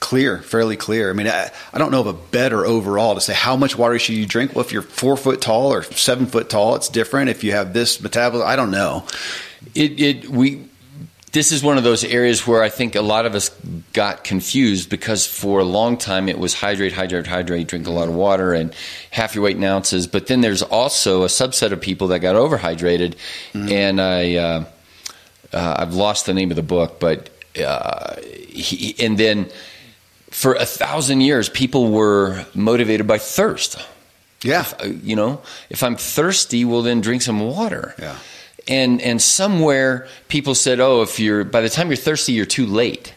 [0.00, 1.10] clear, fairly clear.
[1.10, 3.98] I mean, I, I, don't know of a better overall to say how much water
[3.98, 4.54] should you drink.
[4.54, 7.30] Well, if you're four foot tall or seven foot tall, it's different.
[7.30, 9.06] If you have this metabolism, I don't know.
[9.74, 10.68] It, it we
[11.32, 13.50] this is one of those areas where I think a lot of us
[13.92, 18.08] got confused because for a long time it was hydrate, hydrate, hydrate, drink a lot
[18.08, 18.74] of water, and
[19.10, 20.06] half your weight in ounces.
[20.06, 23.16] But then there's also a subset of people that got overhydrated,
[23.52, 23.68] mm-hmm.
[23.68, 24.64] and I uh,
[25.52, 28.16] uh, I've lost the name of the book, but uh,
[28.48, 29.50] he, and then
[30.30, 33.78] for a thousand years people were motivated by thirst.
[34.42, 37.94] Yeah, if, uh, you know, if I'm thirsty, well then drink some water.
[37.98, 38.16] Yeah
[38.68, 42.66] and and somewhere people said, "Oh, if you're by the time you're thirsty, you're too
[42.66, 43.14] late."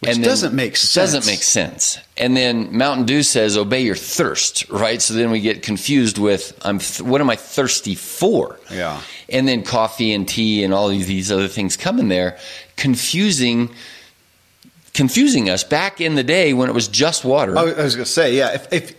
[0.00, 1.12] Which and doesn't make sense.
[1.12, 1.98] Doesn't make sense.
[2.16, 5.00] And then Mountain Dew says, "Obey your thirst," right?
[5.00, 9.00] So then we get confused with, "I'm th- what am I thirsty for?" Yeah.
[9.28, 12.38] And then coffee and tea and all of these other things come in there,
[12.76, 13.70] confusing
[14.92, 17.56] confusing us back in the day when it was just water.
[17.56, 18.94] I was going to say, yeah, if, if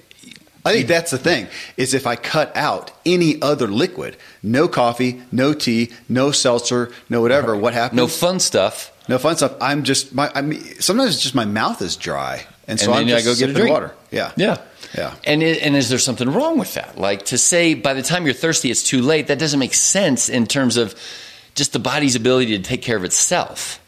[0.64, 1.48] I think that's the thing
[1.78, 7.22] is if I cut out any other liquid, no coffee, no tea, no seltzer, no
[7.22, 7.98] whatever, what happens?
[7.98, 8.92] No fun stuff.
[9.08, 9.56] No fun stuff.
[9.60, 10.32] I'm just my.
[10.34, 13.30] I mean, sometimes it's just my mouth is dry, and so and I'm just I
[13.30, 13.74] go get a drink.
[13.74, 13.94] water.
[14.12, 14.62] Yeah, yeah,
[14.96, 15.16] yeah.
[15.24, 16.98] And it, and is there something wrong with that?
[16.98, 19.28] Like to say by the time you're thirsty, it's too late.
[19.28, 20.96] That doesn't make sense in terms of
[21.56, 23.81] just the body's ability to take care of itself.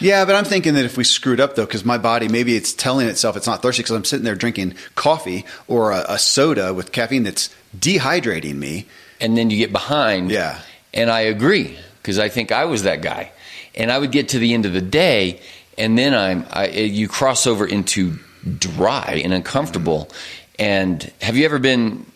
[0.00, 2.72] Yeah, but I'm thinking that if we screwed up though, because my body maybe it's
[2.72, 6.74] telling itself it's not thirsty because I'm sitting there drinking coffee or a, a, soda
[6.74, 8.86] with caffeine that's dehydrating me,
[9.20, 10.30] and then you get behind.
[10.30, 10.60] Yeah,
[10.92, 13.32] and I agree because I think I was that guy,
[13.74, 15.40] and I would get to the end of the day,
[15.78, 18.18] and then I'm I, you cross over into
[18.58, 20.06] dry and uncomfortable.
[20.06, 20.42] Mm-hmm.
[20.58, 22.06] And have you ever been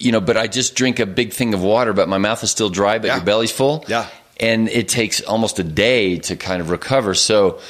[0.00, 2.52] you know, but I just drink a big thing of water, but my mouth is
[2.52, 3.16] still dry, but yeah.
[3.16, 3.84] your belly's full.
[3.88, 4.08] Yeah
[4.40, 7.14] and it takes almost a day to kind of recover.
[7.14, 7.60] So,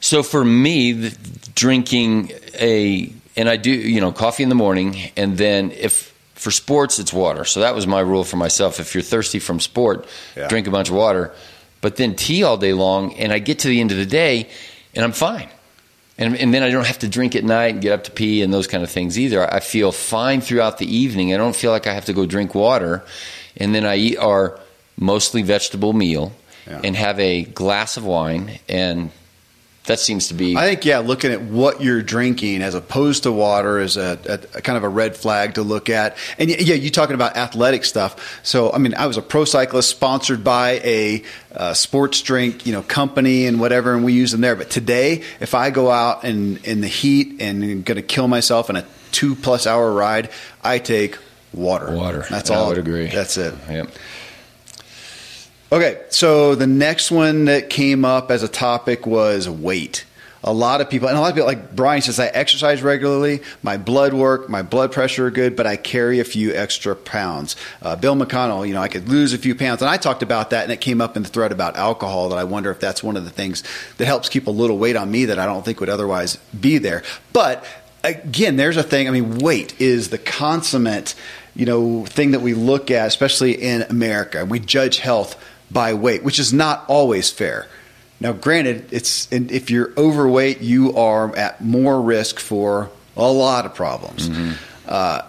[0.00, 1.10] so for me,
[1.54, 6.50] drinking a and I do you know coffee in the morning, and then if for
[6.50, 7.44] sports it's water.
[7.44, 8.80] So that was my rule for myself.
[8.80, 10.48] If you're thirsty from sport, yeah.
[10.48, 11.34] drink a bunch of water.
[11.80, 14.48] But then tea all day long, and I get to the end of the day,
[14.94, 15.48] and I'm fine.
[16.18, 18.42] And, and, then I don't have to drink at night and get up to pee
[18.42, 19.52] and those kind of things either.
[19.52, 21.34] I feel fine throughout the evening.
[21.34, 23.04] I don't feel like I have to go drink water.
[23.58, 24.58] And then I eat our
[24.96, 26.32] mostly vegetable meal
[26.66, 26.80] yeah.
[26.82, 29.10] and have a glass of wine and
[29.86, 30.56] that seems to be.
[30.56, 34.58] I think yeah, looking at what you're drinking as opposed to water is a, a,
[34.58, 36.16] a, kind of a red flag to look at.
[36.38, 38.40] And yeah, you're talking about athletic stuff.
[38.44, 41.22] So I mean, I was a pro cyclist sponsored by a
[41.54, 44.56] uh, sports drink, you know, company and whatever, and we use them there.
[44.56, 48.28] But today, if I go out in in the heat and I'm going to kill
[48.28, 50.30] myself in a two plus hour ride,
[50.64, 51.16] I take
[51.52, 51.94] water.
[51.94, 52.26] Water.
[52.28, 52.66] That's all.
[52.66, 53.06] I would agree.
[53.06, 53.54] That's it.
[53.68, 53.88] Yep.
[55.72, 60.04] Okay, so the next one that came up as a topic was weight.
[60.44, 63.42] A lot of people, and a lot of people, like Brian says, I exercise regularly,
[63.64, 67.56] my blood work, my blood pressure are good, but I carry a few extra pounds.
[67.82, 69.82] Uh, Bill McConnell, you know, I could lose a few pounds.
[69.82, 72.38] And I talked about that, and it came up in the thread about alcohol that
[72.38, 73.64] I wonder if that's one of the things
[73.96, 76.78] that helps keep a little weight on me that I don't think would otherwise be
[76.78, 77.02] there.
[77.32, 77.66] But
[78.04, 81.16] again, there's a thing, I mean, weight is the consummate,
[81.56, 84.44] you know, thing that we look at, especially in America.
[84.44, 85.36] We judge health
[85.70, 87.68] by weight, which is not always fair.
[88.20, 93.66] Now, granted, it's and if you're overweight, you are at more risk for a lot
[93.66, 94.52] of problems, mm-hmm.
[94.88, 95.22] uh,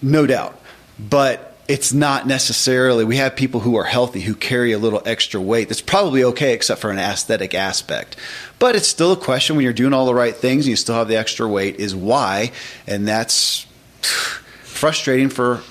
[0.00, 0.58] no doubt.
[0.98, 5.40] But it's not necessarily we have people who are healthy who carry a little extra
[5.40, 8.16] weight that's probably okay except for an aesthetic aspect
[8.58, 10.96] but it's still a question when you're doing all the right things and you still
[10.96, 12.50] have the extra weight is why
[12.88, 13.66] and that's
[14.64, 15.62] frustrating for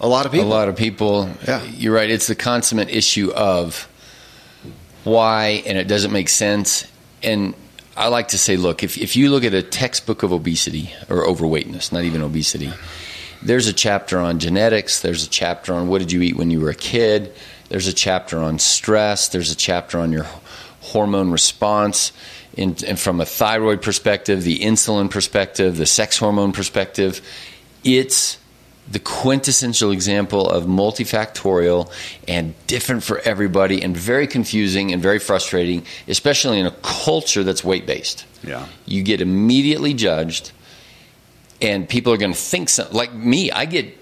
[0.00, 1.30] a lot of people A lot of people.
[1.46, 1.62] Yeah.
[1.64, 2.10] You're right.
[2.10, 3.86] It's the consummate issue of
[5.04, 6.86] why, and it doesn't make sense.
[7.22, 7.54] And
[7.96, 11.26] I like to say, look, if, if you look at a textbook of obesity or
[11.26, 12.72] overweightness, not even obesity,
[13.42, 16.60] there's a chapter on genetics, there's a chapter on what did you eat when you
[16.60, 17.32] were a kid,
[17.68, 20.26] there's a chapter on stress, there's a chapter on your
[20.80, 22.12] hormone response.
[22.56, 27.20] In, and from a thyroid perspective, the insulin perspective, the sex hormone perspective,
[27.84, 28.38] it's
[28.90, 31.90] the quintessential example of multifactorial
[32.26, 37.62] and different for everybody and very confusing and very frustrating, especially in a culture that's
[37.62, 38.26] weight based.
[38.42, 38.66] Yeah.
[38.86, 40.52] You get immediately judged,
[41.62, 42.96] and people are going to think something.
[42.96, 43.96] Like me, I get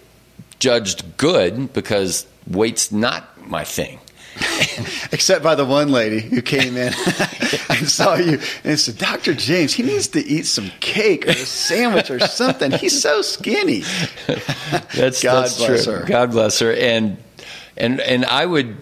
[0.59, 3.99] judged good because weight's not my thing.
[5.13, 6.93] except by the one lady who came in
[7.71, 9.35] and saw you and said, Dr.
[9.35, 12.73] James, he needs to eat some cake or a sandwich or something.
[12.73, 13.81] He's so skinny.
[14.95, 15.95] That's, God that's bless true.
[15.95, 16.05] her.
[16.07, 16.73] God bless her.
[16.73, 17.19] And
[17.77, 18.77] and and I would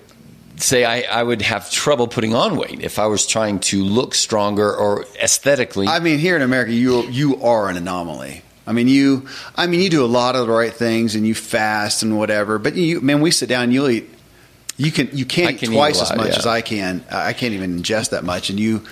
[0.56, 4.14] say I, I would have trouble putting on weight if I was trying to look
[4.14, 5.86] stronger or aesthetically.
[5.86, 8.42] I mean, here in America, you you are an anomaly.
[8.66, 9.28] I mean, you.
[9.54, 12.58] I mean, you do a lot of the right things, and you fast and whatever.
[12.58, 14.10] But you, man, we sit down, you'll eat.
[14.76, 16.38] You can you can't can eat twice a as much yeah.
[16.38, 17.04] as I can.
[17.10, 18.84] I can't even ingest that much, and you.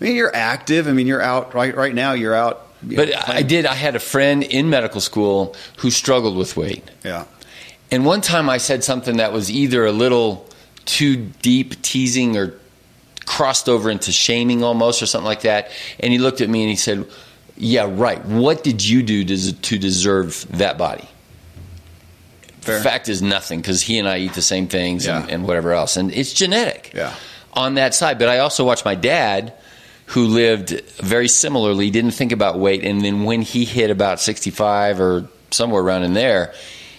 [0.00, 0.86] I mean, you're active.
[0.86, 2.12] I mean, you're out right right now.
[2.12, 2.66] You're out.
[2.86, 3.66] you but know, I did.
[3.66, 6.88] I had a friend in medical school who struggled with weight.
[7.04, 7.24] Yeah.
[7.90, 10.46] And one time I said something that was either a little
[10.84, 12.54] too deep, teasing, or
[13.26, 15.70] crossed over into shaming almost, or something like that.
[16.00, 17.06] And he looked at me and he said,
[17.56, 18.24] Yeah, right.
[18.24, 21.08] What did you do to, to deserve that body?
[22.68, 22.78] Fair.
[22.78, 25.34] The fact is nothing because he and I eat the same things and, Yeah.
[25.34, 25.96] and whatever else.
[25.96, 27.12] And it's genetic Yeah.
[27.52, 28.18] on that side.
[28.18, 29.52] But I also watched my dad,
[30.06, 32.82] who lived very similarly, didn't think about weight.
[32.84, 36.54] And then when he hit about 65 or somewhere around in there,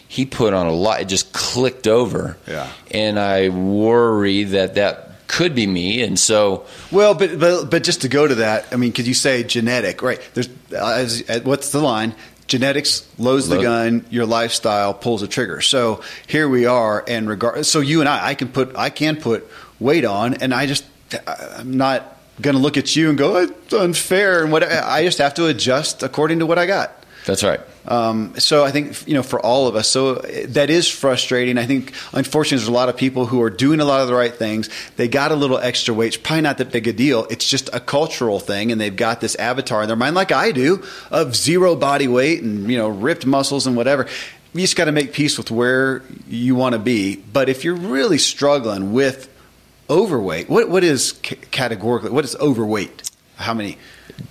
[0.07, 1.01] he put on a lot.
[1.01, 2.37] It just clicked over.
[2.47, 2.67] Yeah.
[2.91, 6.01] And I worry that that could be me.
[6.01, 9.13] And so, Well, but but but just to go to that, I mean, could you
[9.13, 10.01] say genetic?
[10.01, 10.19] Right.
[10.33, 12.15] There's as, uh, what's the line?
[12.49, 14.05] Genetics loads the gun.
[14.09, 15.61] Your lifestyle pulls the trigger.
[15.61, 17.65] So here we are, and regard.
[17.65, 19.47] So you and I, I can put I can put
[19.79, 20.83] weight on, and I just
[21.25, 24.63] I'm not going to look at you and go it's unfair and what.
[24.63, 26.91] I just have to adjust according to what I got.
[27.25, 27.59] that's right.
[27.89, 31.57] Um, so I think you know for all of us, so that is frustrating.
[31.57, 34.13] I think unfortunately there's a lot of people who are doing a lot of the
[34.13, 34.69] right things.
[34.95, 36.09] They got a little extra weight.
[36.09, 37.25] It's probably not that big a deal.
[37.31, 40.51] It's just a cultural thing, and they've got this avatar in their mind, like I
[40.51, 44.05] do, of zero body weight and you know ripped muscles and whatever.
[44.53, 47.15] You just got to make peace with where you want to be.
[47.15, 49.29] But if you're really struggling with
[49.89, 53.09] overweight, what what is c- categorically what is overweight?
[53.37, 53.79] How many?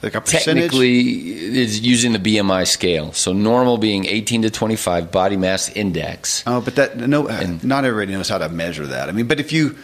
[0.03, 0.45] Like a percentage?
[0.71, 3.13] Technically, is using the BMI scale.
[3.13, 6.43] So normal being 18 to 25 body mass index.
[6.47, 9.09] Oh, but that no, uh, And- not everybody knows how to measure that.
[9.09, 9.77] I mean, but if you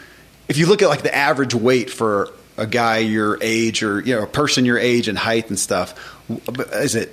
[0.49, 4.15] if you look at like the average weight for a guy your age or you
[4.15, 5.95] know a person your age and height and stuff,
[6.75, 7.13] is it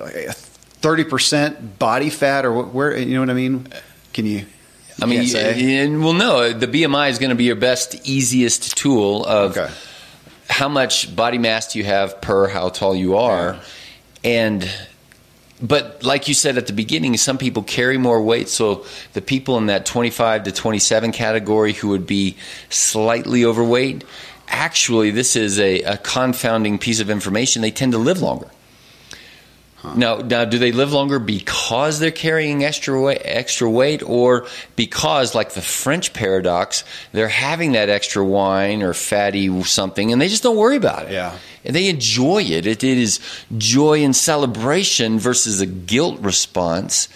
[0.00, 2.96] uh, thirty percent body fat or where?
[2.96, 3.66] You know what I mean?
[4.12, 4.46] Can you?
[5.00, 9.24] I mean, and well, no, the BMI is going to be your best, easiest tool
[9.24, 9.72] of Okay.
[10.48, 13.58] How much body mass do you have per how tall you are,
[14.24, 14.68] and
[15.60, 18.48] but like you said at the beginning, some people carry more weight.
[18.48, 22.36] So the people in that 25 to 27 category who would be
[22.70, 24.04] slightly overweight,
[24.46, 27.62] actually, this is a, a confounding piece of information.
[27.62, 28.48] They tend to live longer.
[29.94, 35.36] Now, now, do they live longer because they're carrying extra weight, extra weight, or because,
[35.36, 40.42] like the French paradox, they're having that extra wine or fatty something, and they just
[40.42, 41.12] don't worry about it.
[41.12, 41.38] Yeah.
[41.64, 42.66] and they enjoy it.
[42.66, 43.20] It, it is
[43.56, 47.08] joy and celebration versus a guilt response,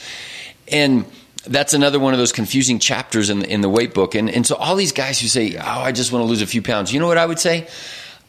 [0.69, 1.05] and
[1.45, 4.15] that's another one of those confusing chapters in the, in the weight book.
[4.15, 6.47] And and so all these guys who say, "Oh, I just want to lose a
[6.47, 7.67] few pounds," you know what I would say?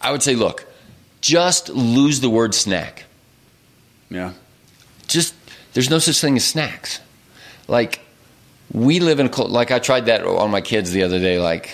[0.02, 0.66] I would say, look,
[1.22, 3.06] just lose the word snack
[4.10, 4.34] Yeah.
[5.08, 5.34] just
[5.74, 7.00] there's no such thing as snacks.
[7.68, 8.00] Like
[8.72, 11.40] we live in a cul- like I tried that on my kids the other day.
[11.40, 11.72] Like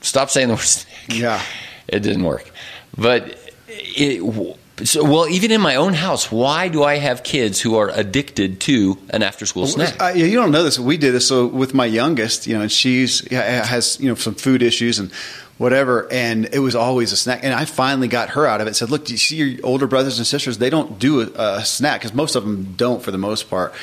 [0.00, 0.94] stop saying the word snack.
[1.08, 1.42] Yeah.
[1.88, 2.50] it didn't work.
[2.96, 3.38] But
[3.68, 7.88] it so well even in my own house, why do I have kids who are
[7.90, 10.00] addicted to an after school snack?
[10.00, 10.78] Uh, yeah, you don't know this.
[10.78, 11.26] We did this.
[11.28, 14.98] So with my youngest, you know, and she's yeah, has you know some food issues
[14.98, 15.10] and
[15.58, 17.40] whatever, and it was always a snack.
[17.42, 18.76] And I finally got her out of it.
[18.76, 20.58] Said, look, do you see your older brothers and sisters?
[20.58, 23.74] They don't do a, a snack because most of them don't for the most part.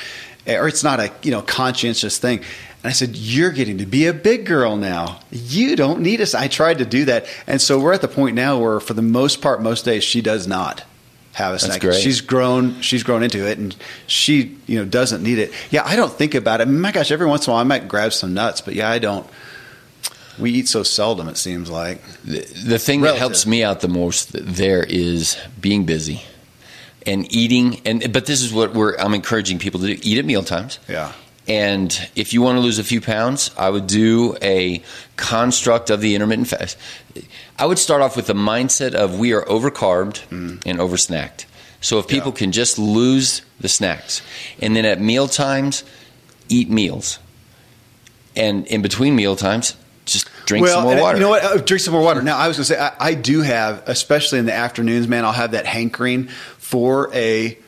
[0.46, 2.38] Eh, or it's not a you know conscientious thing.
[2.38, 5.20] And I said, "You're getting to be a big girl now.
[5.30, 8.36] You don't need us." I tried to do that, and so we're at the point
[8.36, 10.84] now where, for the most part, most days she does not
[11.32, 11.80] have a snack.
[11.94, 12.80] She's grown.
[12.82, 13.74] She's grown into it, and
[14.06, 15.52] she you know doesn't need it.
[15.70, 16.66] Yeah, I don't think about it.
[16.66, 18.98] My gosh, every once in a while I might grab some nuts, but yeah, I
[18.98, 19.26] don't.
[20.38, 21.28] We eat so seldom.
[21.28, 22.02] It seems like.
[22.24, 26.22] The, the thing that helps me out the most there is being busy
[27.06, 27.80] and eating.
[27.84, 30.78] And but this is what we're I'm encouraging people to do: eat at meal times.
[30.88, 31.12] Yeah.
[31.46, 34.82] And if you want to lose a few pounds, I would do a
[35.16, 36.78] construct of the intermittent fast.
[37.58, 40.62] I would start off with the mindset of we are overcarbed mm.
[40.64, 41.44] and oversnacked.
[41.82, 42.38] So if people Yeah.
[42.38, 44.22] can just lose the snacks,
[44.62, 45.84] and then at meal times,
[46.48, 47.18] eat meals,
[48.34, 49.76] and in between meal times,
[50.46, 51.18] drink some more water.
[51.18, 51.44] You know what?
[51.44, 52.22] Uh, drink some more water.
[52.22, 55.24] Now, I was going to say, I, I do have, especially in the afternoons, man,
[55.24, 56.28] I'll have that hankering
[56.58, 57.58] for a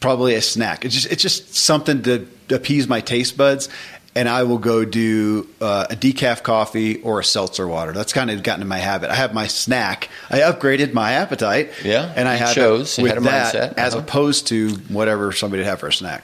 [0.00, 0.84] probably a snack.
[0.84, 3.68] It's just it's just something to appease my taste buds,
[4.14, 7.92] and I will go do uh, a decaf coffee or a seltzer water.
[7.92, 9.10] That's kind of gotten in my habit.
[9.10, 10.08] I have my snack.
[10.30, 11.72] I upgraded my appetite.
[11.82, 13.74] Yeah, and I have You with had a that mindset.
[13.78, 14.02] as Uh-huh.
[14.04, 16.22] opposed to whatever somebody would have for a snack.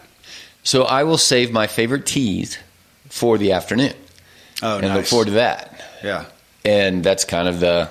[0.62, 2.58] So I will save my favorite teas
[3.08, 3.94] for the afternoon
[4.62, 5.69] Oh, and look forward to that.
[6.02, 6.24] Yeah.
[6.64, 7.90] And that's kind of the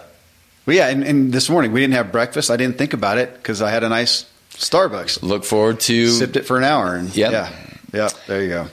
[0.66, 2.52] Well, yeah, and, and this morning we didn't have breakfast.
[2.52, 5.24] I didn't think about it because I had a nice Starbucks.
[5.24, 6.08] look forward to.
[6.10, 7.32] Sipped it for an hour, and Yep.
[7.32, 7.50] yeah,
[7.94, 8.68] yeah, there you go.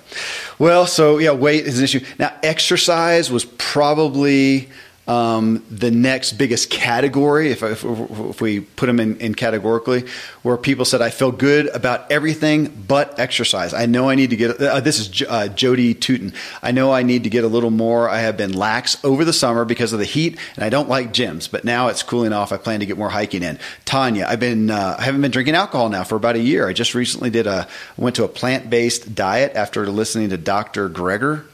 [0.58, 2.00] Well, so yeah, weight is an issue.
[2.18, 4.68] Now, exercise was probably
[5.06, 10.04] um, the next biggest category, if, if, if we put them in, in categorically,
[10.42, 13.72] where people said, I feel good about everything but exercise.
[13.72, 16.32] I know I need to get, uh, this is J- uh, Jody Tootin.
[16.62, 18.08] I know I need to get a little more.
[18.08, 21.12] I have been lax over the summer because of the heat, and I don't like
[21.12, 22.50] gyms, but now it's cooling off.
[22.50, 23.60] I plan to get more hiking in.
[23.84, 26.68] Tanya, I've been, uh, I haven't been drinking alcohol now for about a year.
[26.68, 30.90] I just recently did a, went to a plant based diet after listening to Dr.
[30.90, 31.44] Greger.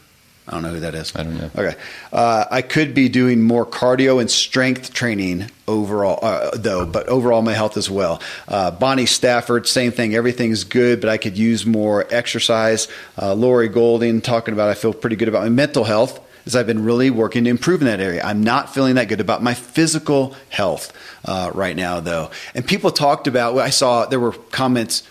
[0.49, 1.14] I don't know who that is.
[1.14, 1.51] I don't know.
[1.57, 1.78] Okay.
[2.12, 7.43] Uh, I could be doing more cardio and strength training overall, uh, though, but overall
[7.43, 8.20] my health as well.
[8.49, 10.16] Uh, Bonnie Stafford, same thing.
[10.16, 12.88] Everything's good, but I could use more exercise.
[13.20, 16.66] Uh, Lori Golding talking about I feel pretty good about my mental health as I've
[16.66, 18.20] been really working to improve in that area.
[18.24, 20.93] I'm not feeling that good about my physical health
[21.24, 22.32] uh, right now, though.
[22.55, 25.05] And people talked about, I saw there were comments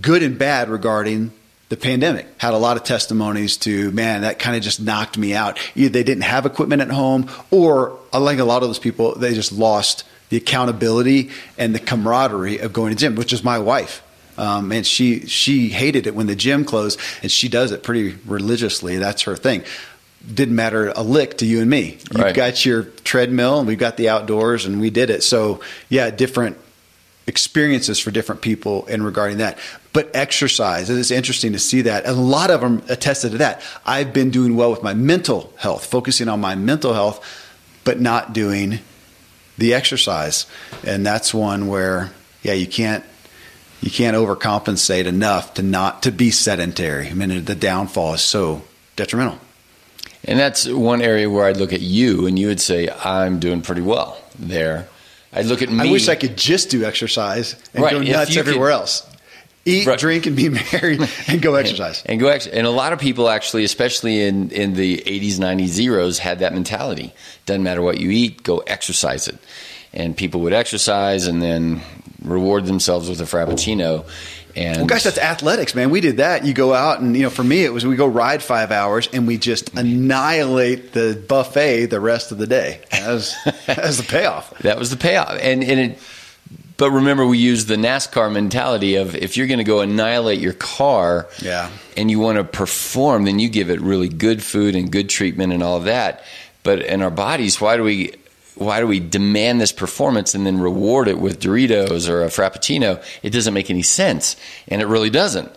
[0.00, 1.30] good and bad regarding
[1.74, 2.26] the pandemic.
[2.38, 5.58] Had a lot of testimonies to, man, that kind of just knocked me out.
[5.74, 9.34] Either they didn't have equipment at home, or like a lot of those people, they
[9.34, 14.02] just lost the accountability and the camaraderie of going to gym, which is my wife.
[14.38, 18.16] Um, and she she hated it when the gym closed, and she does it pretty
[18.26, 18.96] religiously.
[18.98, 19.64] That's her thing.
[20.32, 21.98] Didn't matter a lick to you and me.
[22.12, 22.34] You've Right.
[22.34, 25.22] got your treadmill, and we've got the outdoors, and we did it.
[25.24, 26.56] So yeah, different
[27.26, 29.58] experiences for different people in regarding that.
[29.92, 32.04] But exercise, it is interesting to see that.
[32.04, 33.62] And a lot of them attested to that.
[33.86, 37.24] I've been doing well with my mental health, focusing on my mental health,
[37.84, 38.80] but not doing
[39.56, 40.46] the exercise.
[40.84, 42.10] And that's one where,
[42.42, 43.04] yeah, you can't
[43.80, 47.08] you can't overcompensate enough to not to be sedentary.
[47.08, 48.62] I mean, the downfall is so
[48.96, 49.38] detrimental.
[50.26, 53.60] And that's one area where I'd look at you and you would say, I'm doing
[53.60, 54.88] pretty well there.
[55.34, 55.88] I'd look at me.
[55.88, 59.06] I wish I could just do exercise and Right, go nuts everywhere could- else.
[59.66, 59.98] Eat, Right.
[59.98, 62.02] drink, and be married, and go exercise.
[62.04, 65.68] and go ex- and a lot of people actually especially in in the 80s 90s
[65.68, 67.14] zeros had that mentality
[67.46, 69.38] doesn't matter what you eat go exercise it
[69.94, 71.80] and people would exercise and then
[72.22, 74.04] reward themselves with a frappuccino
[74.56, 75.90] and Well, gosh, that's athletics, man.
[75.90, 76.44] We did that.
[76.44, 79.08] You go out, and you know, for me, it was we go ride five hours,
[79.12, 79.78] and we just mm-hmm.
[79.78, 82.80] annihilate the buffet the rest of the day.
[82.90, 83.34] That was,
[83.66, 84.56] that was the payoff.
[84.60, 85.98] that was the payoff and and it
[86.76, 90.54] but remember we use the NASCAR mentality of if you're going to go annihilate your
[90.54, 91.70] car Yeah.
[91.96, 95.52] and you want to perform then you give it really good food and good treatment
[95.52, 96.24] and all of that
[96.62, 98.14] but in our bodies why do we
[98.56, 103.02] why do we demand this performance and then reward it with Doritos or a Frappuccino?
[103.22, 104.36] It doesn't make any sense,
[104.68, 105.50] and it really doesn't.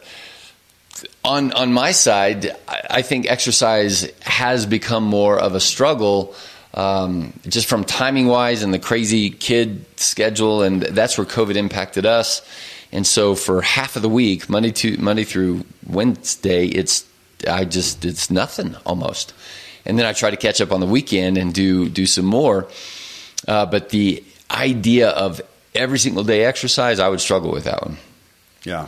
[1.24, 6.34] On on my side, I think exercise has become more of a struggle,
[6.74, 12.06] um, just from timing wise and the crazy kid schedule, and that's where COVID impacted
[12.06, 12.42] us.
[12.92, 17.06] And so, for half of the week, Monday to Monday through Wednesday, it's
[17.48, 19.34] I just it's nothing almost
[19.88, 22.68] and then I try to catch up on the weekend and do do some more.
[23.48, 25.42] Uh, but the idea of
[25.74, 27.98] every single day exercise, I would struggle with that one.
[28.64, 28.88] Yeah.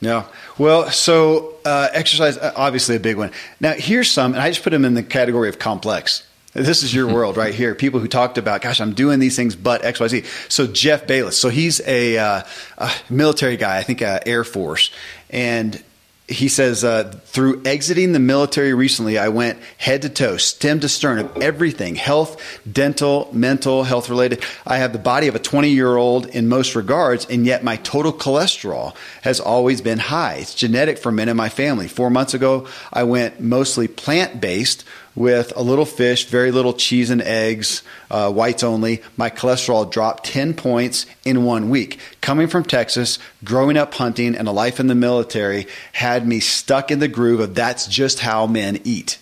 [0.00, 0.26] Yeah.
[0.58, 3.30] Well, so uh, exercise, uh, obviously a big one.
[3.58, 6.26] Now, here's some, and I just put them in the category of complex.
[6.52, 7.74] This is your world right here.
[7.74, 10.24] People who talked about, gosh, I'm doing these things, but X, Y, Z.
[10.48, 11.38] So Jeff Bayless.
[11.38, 12.42] So he's a, uh,
[12.76, 14.90] a military guy, I think uh, Air Force,
[15.30, 15.82] and
[16.26, 20.88] he says, uh, through exiting the military recently, I went head to toe, stem to
[20.88, 24.42] stern of everything health, dental, mental, health related.
[24.66, 27.76] I have the body of a 20 year old in most regards, and yet my
[27.76, 30.36] total cholesterol has always been high.
[30.36, 31.88] It's genetic for men in my family.
[31.88, 34.84] Four months ago, I went mostly plant based
[35.14, 39.02] with a little fish, very little cheese and eggs, uh, whites only.
[39.16, 41.98] My cholesterol dropped 10 points in one week.
[42.20, 46.90] Coming from Texas, growing up hunting, and a life in the military had me stuck
[46.90, 49.18] in the groove of that's just how men eat.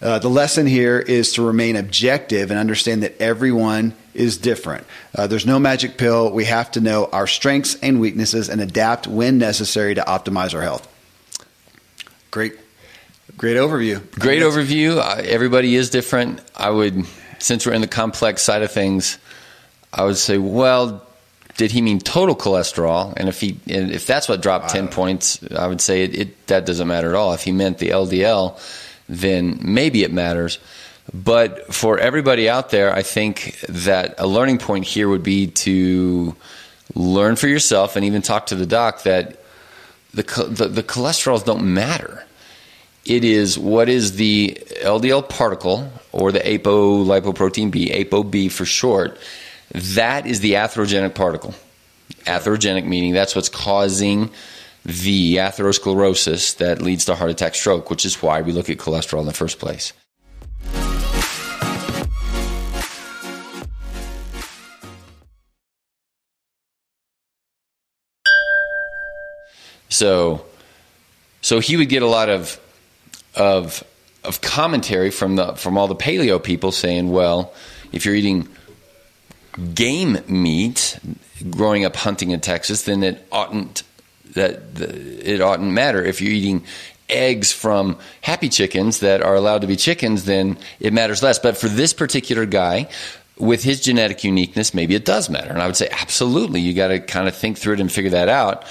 [0.00, 4.86] Uh, the lesson here is to remain objective and understand that everyone is different.
[5.14, 6.30] Uh, there's no magic pill.
[6.30, 10.62] We have to know our strengths and weaknesses and adapt when necessary to optimize our
[10.62, 10.86] health.
[12.30, 12.54] Great
[13.38, 14.02] Great overview.
[14.18, 14.98] Great overview.
[14.98, 16.40] Uh, everybody is different.
[16.56, 17.06] I would,
[17.38, 19.16] since we're in the complex side of things,
[19.92, 21.06] I would say, well,
[21.56, 23.14] did he mean total cholesterol?
[23.16, 26.46] And if he, and if that's what dropped ten points, I would say it, it,
[26.48, 27.32] that doesn't matter at all.
[27.32, 28.60] If he meant the LDL,
[29.08, 30.58] then maybe it matters.
[31.14, 36.34] But for everybody out there, I think that a learning point here would be to
[36.96, 39.40] learn for yourself and even talk to the doc that
[40.12, 42.24] the the, the cholesterols don't matter
[43.08, 49.18] it is what is the LDL particle or the apolipoprotein B, ApoB for short.
[49.72, 51.54] That is the atherogenic particle.
[52.24, 54.30] Atherogenic meaning that's what's causing
[54.84, 59.20] the atherosclerosis that leads to heart attack stroke, which is why we look at cholesterol
[59.20, 59.94] in the first place.
[69.88, 70.44] So
[71.40, 72.60] so he would get a lot of
[73.38, 73.84] of
[74.24, 77.54] of commentary from the from all the paleo people saying, well,
[77.92, 78.48] if you're eating
[79.74, 80.98] game meat,
[81.50, 83.82] growing up hunting in Texas, then it oughtn't
[84.34, 86.04] that it oughtn't matter.
[86.04, 86.64] If you're eating
[87.08, 91.38] eggs from happy chickens that are allowed to be chickens, then it matters less.
[91.38, 92.88] But for this particular guy,
[93.38, 95.50] with his genetic uniqueness, maybe it does matter.
[95.50, 98.10] And I would say, absolutely, you got to kind of think through it and figure
[98.10, 98.66] that out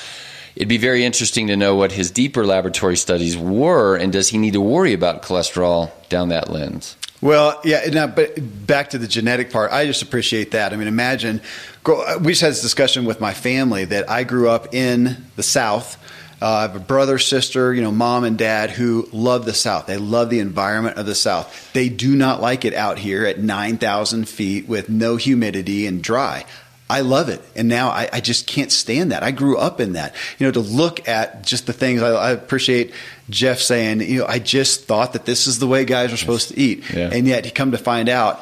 [0.58, 4.39] it'd be very interesting to know what his deeper laboratory studies were, and does he
[4.39, 6.97] need to worry about cholesterol down that lens?
[7.22, 8.36] Well, yeah, now, but
[8.66, 10.74] back to the genetic part, I just appreciate that.
[10.74, 11.41] I mean, imagine
[11.86, 16.03] we just had this discussion with my family that I grew up in the South.
[16.41, 19.86] Uh, I have a brother, sister, you know, mom and dad who love the South.
[19.86, 21.72] They love the environment of the South.
[21.74, 26.45] They do not like it out here at 9,000 feet with no humidity and dry.
[26.89, 27.41] I love it.
[27.55, 29.21] And now I, I, just can't stand that.
[29.21, 30.15] I grew up in that.
[30.39, 32.93] You know, to look at just the things I, I, appreciate
[33.29, 36.49] Jeff saying, you know, I just thought that this is the way guys are supposed
[36.49, 36.89] to eat.
[36.93, 37.09] Yeah.
[37.11, 38.39] And yet he come to find out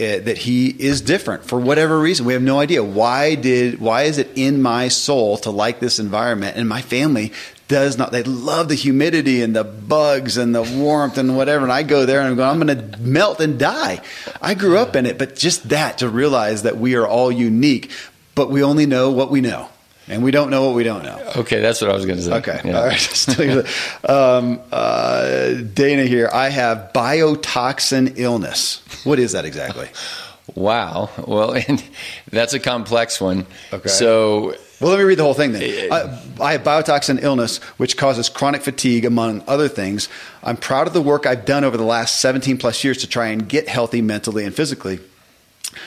[0.00, 2.24] uh, that he is different for whatever reason.
[2.24, 5.98] We have no idea why did why is it in my soul to like this
[5.98, 7.32] environment and my family
[7.72, 8.12] does not.
[8.12, 11.64] They love the humidity and the bugs and the warmth and whatever.
[11.64, 14.02] And I go there and I'm going, I'm going to melt and die.
[14.42, 17.90] I grew up in it, but just that to realize that we are all unique,
[18.34, 19.70] but we only know what we know.
[20.06, 21.18] And we don't know what we don't know.
[21.36, 22.34] Okay, that's what I was going to say.
[22.34, 22.78] Okay, yeah.
[22.78, 24.04] all right.
[24.10, 26.28] um, uh, Dana here.
[26.30, 28.82] I have biotoxin illness.
[29.04, 29.88] What is that exactly?
[30.54, 31.08] Wow.
[31.26, 31.82] Well, and
[32.30, 33.46] that's a complex one.
[33.72, 33.88] Okay.
[33.88, 35.92] So well, let me read the whole thing then.
[35.92, 40.08] I, I, have biotoxin illness, which causes chronic fatigue, among other things.
[40.42, 43.28] I'm proud of the work I've done over the last 17 plus years to try
[43.28, 44.98] and get healthy mentally and physically.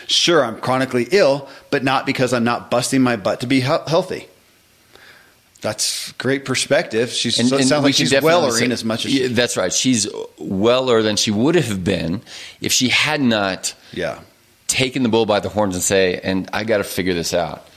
[0.07, 3.67] Sure, I'm chronically ill, but not because I'm not busting my butt to be he-
[3.67, 4.27] healthy.
[5.59, 7.09] That's great perspective.
[7.09, 9.73] She's and, and sounds like she's welling as much as she, that's right.
[9.73, 12.21] She's weller than she would have been
[12.61, 14.19] if she had not yeah.
[14.67, 17.67] taken the bull by the horns and say, "And I got to figure this out."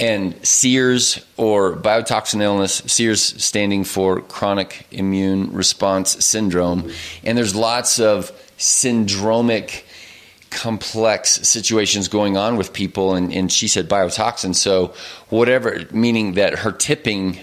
[0.00, 6.90] And CIRS or biotoxin illness, CIRS standing for chronic immune response syndrome.
[7.22, 9.82] And there's lots of syndromic
[10.50, 14.92] complex situations going on with people and, and she said biotoxin so
[15.28, 17.38] whatever meaning that her tipping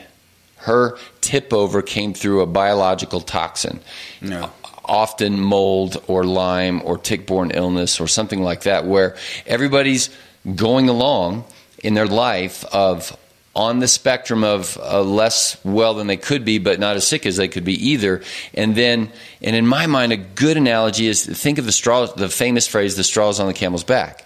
[0.57, 3.79] her tip over came through a biological toxin
[4.21, 4.51] no.
[4.83, 10.09] often mold or lyme or tick-borne illness or something like that where everybody's
[10.55, 11.45] going along
[11.83, 13.17] in their life of
[13.55, 17.25] on the spectrum of uh, less well than they could be, but not as sick
[17.25, 18.21] as they could be either.
[18.53, 19.11] And then,
[19.41, 22.95] and in my mind, a good analogy is think of the straw, the famous phrase,
[22.95, 24.25] "the straw is on the camel's back."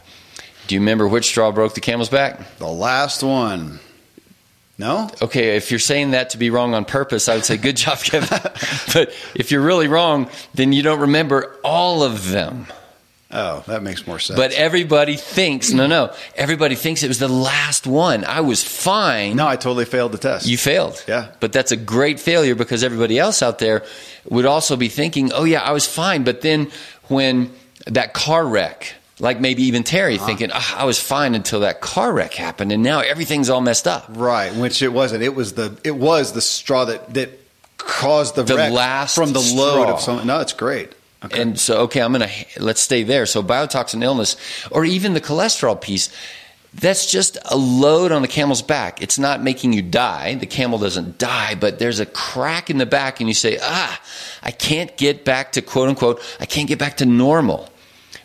[0.68, 2.58] Do you remember which straw broke the camel's back?
[2.58, 3.80] The last one.
[4.78, 5.10] No?
[5.22, 8.00] Okay, if you're saying that to be wrong on purpose, I would say good job,
[8.00, 8.30] Kevin.
[8.94, 12.68] but if you're really wrong, then you don't remember all of them.
[13.34, 14.38] Oh, that makes more sense.
[14.38, 18.26] But everybody thinks, no, no, everybody thinks it was the last one.
[18.26, 19.36] I was fine.
[19.38, 20.48] no, I totally failed the test.
[20.48, 21.04] You failed.
[21.08, 21.32] Yeah.
[21.40, 23.84] But that's a great failure because everybody else out there
[24.30, 26.24] would also be thinking, oh, yeah, I was fine.
[26.24, 26.70] But then
[27.08, 27.52] when
[27.88, 30.26] that car wreck, like maybe even Terry Uh-huh.
[30.26, 33.88] thinking, oh, I was fine until that car wreck happened and now everything's all messed
[33.88, 34.06] up.
[34.10, 35.24] right, which it wasn't.
[35.24, 37.30] It was the it was the straw that that
[37.78, 40.28] caused the, The wreck last from the load of something.
[40.28, 40.94] No, it's great.
[41.24, 41.42] Okay.
[41.42, 43.26] And so, okay, I'm going to, let's stay there.
[43.26, 44.36] So biotoxin illness
[44.72, 46.10] or even the cholesterol piece,
[46.74, 49.02] that's just a load on the camel's back.
[49.02, 50.36] It's not making you die.
[50.36, 54.02] The camel doesn't die, but there's a crack in the back and you say, ah,
[54.42, 57.68] I can't get back to quote unquote, I can't get back to normal.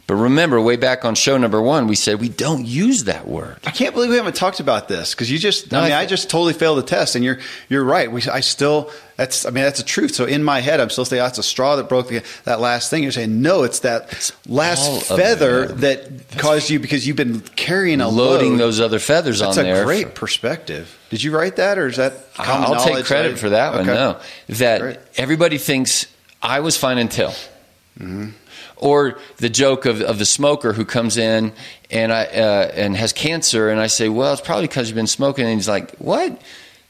[0.06, 3.56] But remember, way back on show number one, we said we don't use that word.
[3.66, 5.72] I can't believe we haven't talked about this because you just.
[5.72, 8.10] No, I mean, I- I, just totally failed the test, and you're you're right.
[8.10, 8.90] We, I still.
[9.16, 9.46] That's.
[9.46, 10.14] I mean, that's the truth.
[10.14, 12.90] So in my head, I'm still saying that's a straw that broke the, that last
[12.90, 13.02] thing.
[13.02, 18.00] You're saying no, it's that all last feather that caused you because you've been carrying
[18.00, 18.58] a Loading load.
[18.58, 19.84] those other feathers That's on a there.
[19.84, 20.98] great perspective.
[21.10, 22.12] Did you write that, or is that?
[22.38, 23.86] I'll take credit for that one.
[23.86, 24.98] No, that Great.
[25.16, 26.06] everybody thinks
[26.42, 27.32] I was fine until,
[27.98, 28.30] Mm-hmm.
[28.76, 31.52] or the joke of, of the smoker who comes in
[31.90, 35.06] and I uh, and has cancer, and I say, well, it's probably because you've been
[35.06, 36.38] smoking, and he's like, what?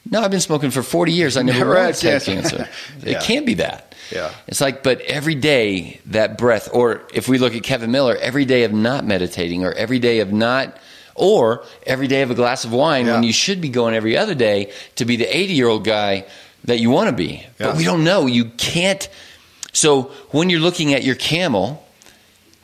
[0.09, 1.37] No, I've been smoking for forty years.
[1.37, 2.67] I never, had once had cancer.
[3.03, 3.17] Yeah.
[3.17, 3.95] It can't be that.
[4.11, 4.33] Yeah.
[4.47, 8.45] It's like, but every day that breath, or if we look at Kevin Miller, every
[8.45, 10.77] day of not meditating, or every day of not,
[11.15, 14.35] or every day of a glass of wine when you should be going every other
[14.35, 16.25] day to be the 80 year old guy
[16.65, 17.45] that you want to be.
[17.59, 17.67] Yeah.
[17.67, 18.27] But we don't know.
[18.27, 19.07] You can't.
[19.73, 21.83] So when you're looking at your camel,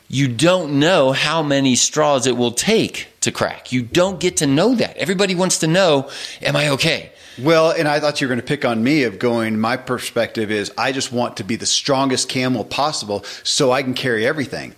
[0.07, 3.71] you don't know how many straws it will take to crack.
[3.71, 4.95] You don't get to know that.
[4.97, 6.09] Everybody wants to know,
[6.41, 7.11] am I okay?
[7.41, 9.59] Well, and I thought you were going to pick on me of going.
[9.59, 13.93] My perspective is I just want to be the strongest camel possible so I can
[13.93, 14.75] carry everything.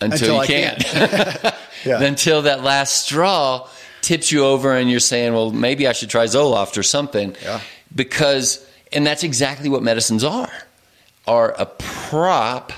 [0.00, 1.54] until, Until you I can't.
[1.84, 2.00] Yeah.
[2.00, 3.68] Until that last straw
[4.02, 7.34] tips you over and you're saying, well, maybe I should try Zoloft or something.
[7.42, 7.60] Yeah.
[7.92, 10.52] Because, and that's exactly what medicines are,
[11.26, 12.72] are a prop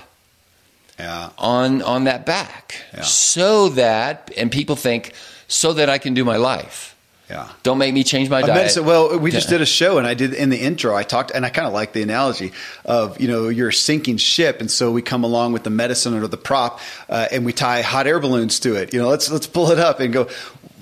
[0.98, 1.30] Yeah.
[1.36, 2.82] on, on that back.
[3.02, 5.12] So that, and people think,
[5.48, 6.93] so that I can do my life.
[7.30, 7.48] Yeah.
[7.62, 8.54] Don't make me change my diet.
[8.54, 10.94] medicine, well, we just did a show, and I did in the intro.
[10.94, 12.52] I talked, and I kind of like the analogy
[12.84, 16.14] of you know you're a sinking ship, and so we come along with the medicine
[16.14, 18.92] or the prop, uh, and we tie hot air balloons to it.
[18.92, 20.28] You know, let's let's pull it up and go.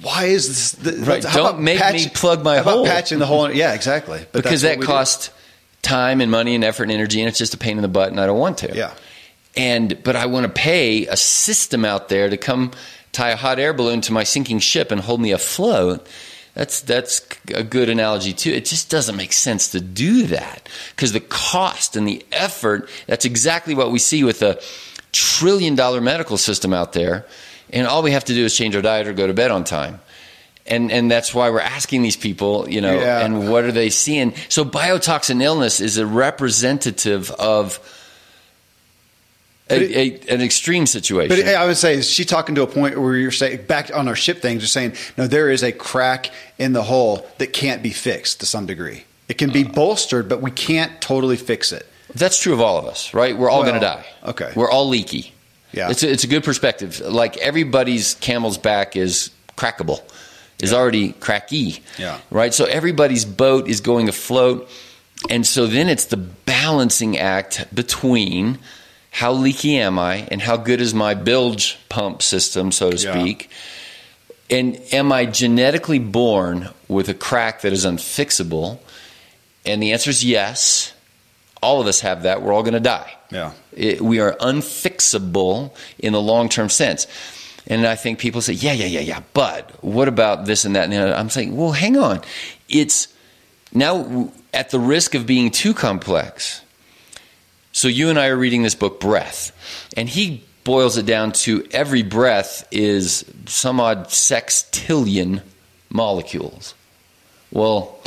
[0.03, 0.73] Why is this?
[0.73, 2.85] The, Right, how don't about make me plug my hole.
[2.85, 3.51] patching the hole.
[3.53, 4.19] Yeah, exactly.
[4.33, 4.87] But because that we do.
[4.89, 5.31] costs
[5.83, 8.11] time and money and effort and energy, and it's just a pain in the butt,
[8.11, 8.75] and I don't want to.
[8.75, 8.95] Yeah.
[9.57, 12.73] And but I want to pay a system out there to come
[13.13, 16.07] tie a hot air balloon to my sinking ship and hold me afloat.
[16.55, 17.23] That's that's
[17.55, 18.51] a good analogy too.
[18.51, 22.91] It just doesn't make sense to do that because the cost and the effort.
[23.07, 24.61] That's exactly what we see with a
[25.13, 27.25] trillion dollar medical system out there,
[27.71, 29.65] and all we have to do is change our diet or go to bed on
[29.65, 30.01] time.
[30.67, 33.25] And and that's why we're asking these people, you know, Yeah.
[33.25, 34.35] and what are they seeing?
[34.51, 37.81] So biotoxin illness is a representative of
[39.81, 41.37] it- a, an extreme situation.
[41.45, 44.09] But I would say, is she talking to a point where you're saying back on
[44.09, 47.83] our ship thing, just saying, no, there is a crack in the hull that can't
[47.83, 49.05] be fixed to some degree.
[49.29, 49.55] It can Uh.
[49.55, 51.87] be bolstered, but we can't totally fix it.
[52.15, 53.37] That's true of all of us, right?
[53.37, 54.05] We're all Well, going to die.
[54.31, 54.53] okay.
[54.55, 55.33] We're all leaky.
[55.73, 55.89] Yeah.
[55.91, 57.01] It's a, it's a good perspective.
[57.01, 60.03] Like everybody's camel's back is crackable,
[60.61, 61.83] is already cracky.
[61.97, 62.19] Yeah.
[62.31, 62.53] Right?
[62.53, 64.69] So everybody's boat is going afloat.
[65.31, 68.59] And so then it's the balancing act between
[69.13, 73.13] how leaky am I and how good is my bilge pump system, so to Yeah.
[73.13, 73.51] speak.
[74.51, 78.79] And am I genetically born with a crack that is unfixable?
[79.65, 80.93] And the answer is yes.
[81.63, 82.43] All of us have that.
[82.43, 83.13] We're all going to die.
[83.31, 83.53] Yeah.
[83.73, 87.07] It, we are unfixable in the long term sense.
[87.69, 90.91] And I think people say, yeah, yeah, yeah, yeah, but what about this and that?
[90.91, 91.15] And?
[91.15, 92.21] I'm saying, well, hang on.
[92.69, 93.07] It's
[93.73, 96.62] now at the risk of being too complex.
[97.73, 99.53] So you and I are reading this book, Breath,
[99.97, 105.43] and he boils it down to every breath is some odd sextillion
[105.91, 106.75] molecules.
[107.51, 107.99] Well,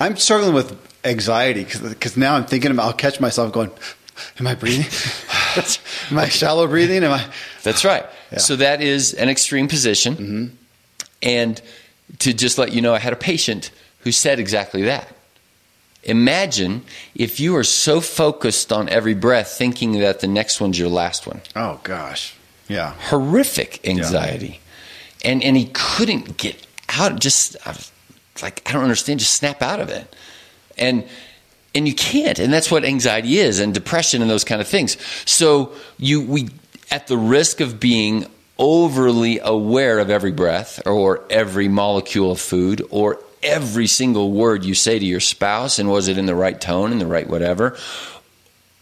[0.00, 2.86] I'm struggling with anxiety because now I'm thinking about.
[2.86, 3.70] I'll catch myself going,
[4.38, 4.86] "Am I breathing?
[6.10, 7.04] Am I shallow breathing?
[7.04, 7.26] Am I?"
[7.62, 8.06] That's right.
[8.32, 8.38] Yeah.
[8.38, 10.14] So that is an extreme position.
[10.14, 10.46] Mm-hmm.
[11.22, 11.62] And
[12.20, 15.08] to just let you know, I had a patient who said exactly that.
[16.08, 16.84] Imagine
[17.14, 21.26] if you are so focused on every breath, thinking that the next one's your last
[21.26, 21.42] one.
[21.54, 22.34] Oh gosh,
[22.66, 24.60] yeah, Horrific anxiety.
[25.24, 27.92] And, and he couldn't get out, just I was
[28.40, 30.14] like, I don't understand, just snap out of it.
[30.78, 31.04] And
[31.74, 34.96] and you can't and that's what anxiety is and depression and those kind of things
[35.26, 36.48] so you we
[36.90, 38.26] at the risk of being
[38.58, 44.74] overly aware of every breath or every molecule of food or every single word you
[44.74, 47.76] say to your spouse and was it in the right tone and the right whatever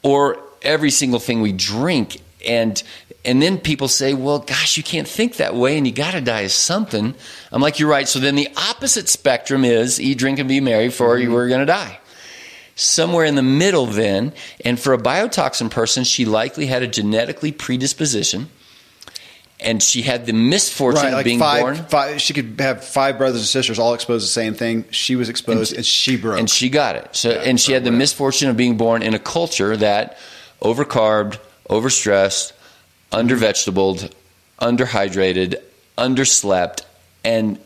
[0.03, 2.21] or every single thing we drink.
[2.47, 2.81] And
[3.25, 6.21] and then people say well gosh you can't think that way and you got to
[6.21, 7.15] die of something.
[7.51, 8.09] I'm like you're right.
[8.09, 11.35] So then the opposite spectrum is eat drink and be merry for you mm-hmm.
[11.35, 11.99] were going to die.
[12.75, 14.33] Somewhere in the middle then
[14.65, 18.51] and for a biotoxin person she likely had a genetically predisposition
[19.59, 22.21] and she had the misfortune Right, of being five, born five.
[22.21, 24.85] She could have five brothers and sisters all exposed to the same thing.
[24.91, 26.39] She was exposed, and, she broke.
[26.39, 27.09] and she got it.
[27.13, 30.19] So, and she had the misfortune of being born in a culture that
[30.61, 31.39] overcarbed,
[31.71, 32.53] overstressed,
[33.13, 34.13] undervegetabled,
[34.61, 35.57] underhydrated,
[35.97, 36.83] underslept,
[37.25, 37.59] and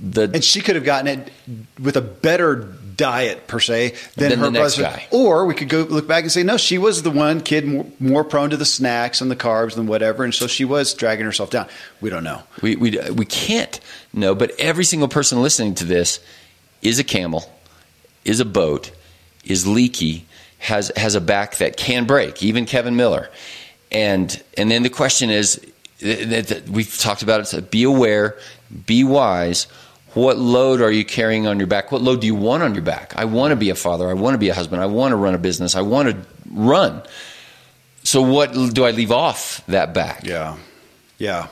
[0.00, 1.32] the and she could have gotten it
[1.80, 4.82] with a better diet per se than, Than her brother.
[4.82, 5.06] guy.
[5.10, 7.86] Or we could go look back and say, no, she was the one kid more,
[7.98, 11.24] more prone to the snacks and the carbs and whatever, and so she was dragging
[11.24, 11.66] herself down.
[12.00, 12.42] We don't know.
[12.62, 13.80] we, we we can't
[14.12, 14.34] know.
[14.34, 16.20] But every single person listening to this
[16.82, 17.50] is a camel,
[18.24, 18.90] is a boat,
[19.44, 20.26] is leaky,
[20.58, 22.42] has has a back that can break.
[22.42, 23.30] Even Kevin Miller,
[23.90, 25.60] and and then the question is
[26.00, 27.46] that, that we've talked about it.
[27.46, 28.38] So be aware,
[28.86, 29.66] be wise.
[30.14, 31.90] What load are you carrying on your back?
[31.92, 33.14] What load do you want on your back?
[33.16, 34.08] I want to be a father.
[34.08, 34.80] I want to be a husband.
[34.80, 35.74] I want to run a business.
[35.74, 36.16] I want to
[36.52, 37.02] run.
[38.04, 40.24] So what do I leave off that back?
[40.24, 40.56] Yeah,
[41.18, 41.48] yeah.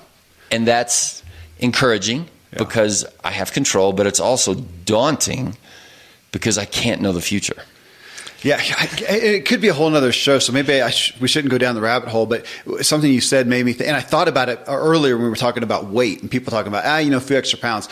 [0.50, 1.22] and that's
[1.58, 2.58] encouraging Yeah.
[2.58, 4.54] because I have control, but it's also
[4.84, 5.56] daunting
[6.30, 7.62] because I can't know the future.
[8.42, 10.40] Yeah, it could be a whole nother show.
[10.40, 12.26] So maybe I sh- we shouldn't go down the rabbit hole.
[12.26, 12.44] But
[12.82, 15.36] something you said made me think, and I thought about it earlier when we were
[15.36, 17.88] talking about weight and people talking about ah, you know, a few extra pounds,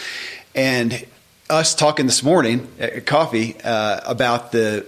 [0.55, 1.05] and
[1.49, 4.87] us talking this morning at coffee uh, about the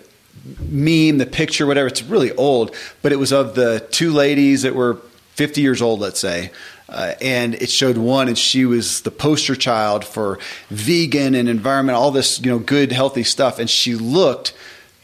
[0.61, 1.89] meme, the picture, whatever.
[1.89, 4.95] It's really old, but it was of the two ladies that were
[5.35, 6.51] 50 years old, let's say.
[6.89, 10.39] Uh, and it showed one, and she was the poster child for
[10.69, 13.59] vegan and environment, all this, you know, good, healthy stuff.
[13.59, 14.53] And she looked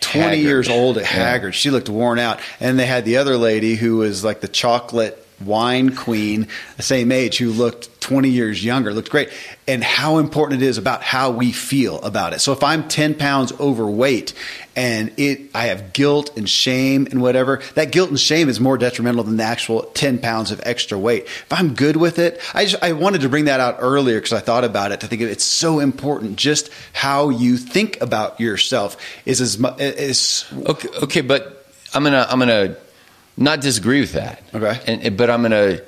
[0.01, 0.41] 20 Haggard.
[0.43, 1.09] years old at Yeah.
[1.31, 1.53] Haggard.
[1.53, 2.41] She looked worn out.
[2.61, 7.39] And they had the other lady who was like the chocolate wine queen, same age,
[7.39, 9.31] who looked 20 years younger, looked great.
[9.67, 12.41] And how important it is about how we feel about it.
[12.41, 14.33] So if I'm 10 pounds overweight
[14.75, 18.79] and it, I have guilt and shame and whatever, that guilt and shame is more
[18.79, 21.25] detrimental than the actual 10 pounds of extra weight.
[21.25, 24.33] If I'm good with it, I just, I wanted to bring that out earlier because
[24.33, 26.37] I thought about it to think it's so important.
[26.37, 31.59] Just how you think about yourself is as much, is, Okay, okay, but
[31.95, 32.77] I'm gonna I'm gonna
[33.39, 34.43] not disagree with that.
[34.55, 34.81] Okay.
[34.87, 35.81] and, but I'm gonna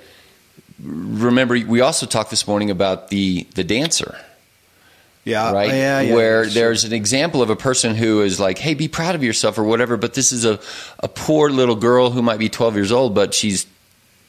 [0.82, 4.18] remember we also talked this morning about the the dancer.
[5.24, 5.70] yeah, right?
[5.70, 6.54] Oh, yeah, yeah, Where sure.
[6.54, 9.64] there's an example of a person who is like, hey, be proud of yourself or
[9.64, 10.58] whatever, but this is a,
[11.00, 13.66] a poor little girl who might be 12 years old, but she's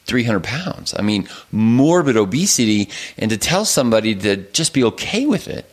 [0.06, 0.94] 300 pounds.
[0.98, 5.64] I mean, morbid obesity, and to tell somebody to just be okay with it,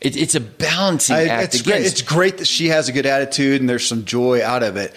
[0.00, 1.54] it it's a balancing I, act.
[1.54, 1.84] it's great.
[1.84, 4.94] It's great that she has a good attitude and there's some joy out of it.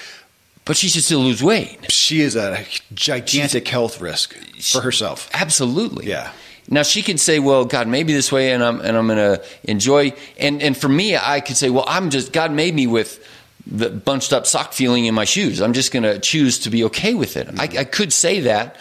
[0.65, 1.91] But she should still lose weight.
[1.91, 5.29] She is a gigantic health risk for herself.
[5.33, 6.07] Absolutely.
[6.07, 6.31] Yeah.
[6.69, 9.17] Now she can say, "Well, God made me this way, and I'm and I'm going
[9.17, 12.87] to enjoy." And and for me, I could say, "Well, I'm just God made me
[12.87, 13.25] with
[13.67, 15.61] the bunched up sock feeling in my shoes.
[15.61, 18.77] I'm just going to choose to be okay with it." I, I could say that,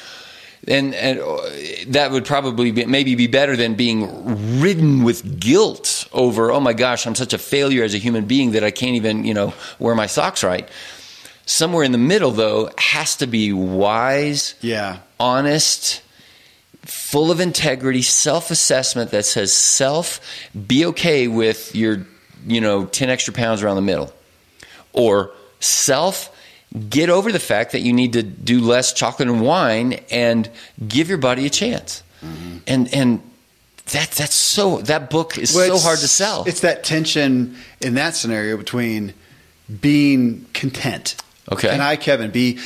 [0.68, 1.38] and and uh,
[1.88, 6.74] that would probably be, maybe be better than being ridden with guilt over, "Oh my
[6.74, 9.54] gosh, I'm such a failure as a human being that I can't even you know
[9.80, 10.68] wear my socks right."
[11.52, 15.00] Somewhere in the middle, though, has to be wise Yeah.
[15.20, 16.00] honest,
[16.82, 20.18] full of integrity, self assessment that says, self,
[20.66, 22.06] be okay with your,
[22.46, 24.10] you know, 10 extra pounds around the middle.
[24.94, 26.34] Or self,
[26.88, 30.48] get over the fact that you need to do less chocolate and wine and
[30.88, 32.02] give your body a chance.
[32.24, 32.56] Mm-hmm.
[32.66, 33.22] And, and,
[33.86, 36.44] that that's so that book is Well, so hard to sell.
[36.46, 39.12] It's that tension in that scenario between
[39.80, 41.16] being content.
[41.50, 41.68] Okay.
[41.68, 42.58] And I, Kevin, be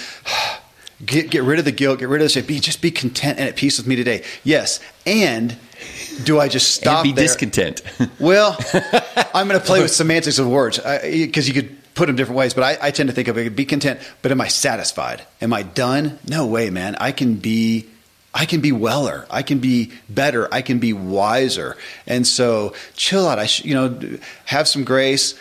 [1.04, 2.46] get get rid of the guilt, get rid of the shame.
[2.46, 4.24] Be just be content and at peace with me today.
[4.44, 4.80] Yes.
[5.04, 5.56] And
[6.24, 7.26] do I just stop and be there?
[7.26, 7.82] discontent.
[8.20, 8.56] Well,
[9.34, 12.54] I'm going to play with semantics of words because you could put them different ways.
[12.54, 14.00] But I, I tend to think of it: be content.
[14.22, 15.22] But am I satisfied?
[15.40, 16.18] Am I done?
[16.28, 16.96] No way, man.
[16.96, 17.86] I can be.
[18.32, 19.26] I can be weller.
[19.30, 20.52] I can be better.
[20.52, 21.74] I can be wiser.
[22.06, 23.38] And so, chill out.
[23.38, 25.34] I sh- you know have some grace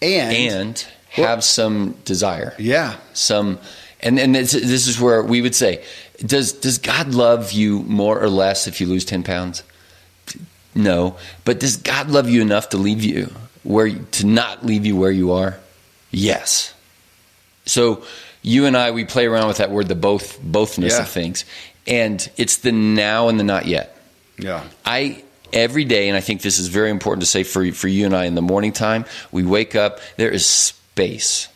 [0.00, 2.54] and and have some desire.
[2.58, 3.58] yeah, some
[4.00, 5.82] and and this, this is where we would say
[6.24, 9.62] does does god love you more or less if you lose 10 pounds
[10.74, 13.32] no but does god love you enough to leave you
[13.64, 15.58] where to not leave you where you are
[16.10, 16.74] yes
[17.66, 18.02] so
[18.42, 21.00] you and I we play around with that word, the both bothness Yeah.
[21.02, 21.44] of things,
[21.86, 24.00] and it's the now and the not yet.
[24.38, 24.62] Yeah.
[24.86, 28.06] I every day, and I think this is very important to say for for you
[28.06, 29.04] and I in the morning time.
[29.32, 29.98] We wake up.
[30.16, 31.48] There is space.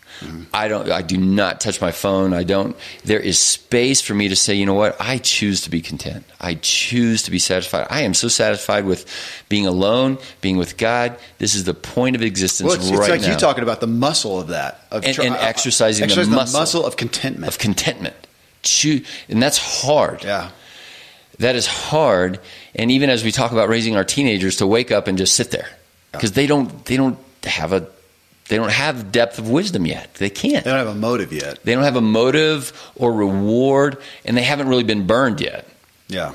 [0.55, 0.89] I don't.
[0.89, 2.33] I do not touch my phone.
[2.33, 2.77] I don't.
[3.05, 4.95] There is space for me to say, you know what?
[5.01, 6.25] I choose to be content.
[6.41, 7.89] I choose to be satisfied.
[7.91, 9.05] I am so satisfied with
[9.49, 11.19] being alone, being with God.
[11.39, 13.89] This is the point of existence Well, it's, it's like now you talking about the
[13.89, 16.87] muscle of that, of And- and uh, exercising the exercising muscle.
[16.87, 17.49] of contentment.
[17.53, 18.15] of contentment.
[18.63, 20.23] Choo- and that's hard.
[20.23, 20.51] yeah,
[21.41, 22.39] that is hard
[22.77, 25.51] and even as we talk about raising our teenagers to wake up and just sit
[25.51, 25.69] there
[26.13, 27.89] because they don't they don't have a
[28.49, 30.13] they don't have depth of wisdom yet.
[30.15, 30.65] They can't.
[30.65, 31.63] They don't have a motive yet.
[31.65, 35.67] they don't have a motive or reward and they haven't really been burned yet.
[36.09, 36.35] Yeah,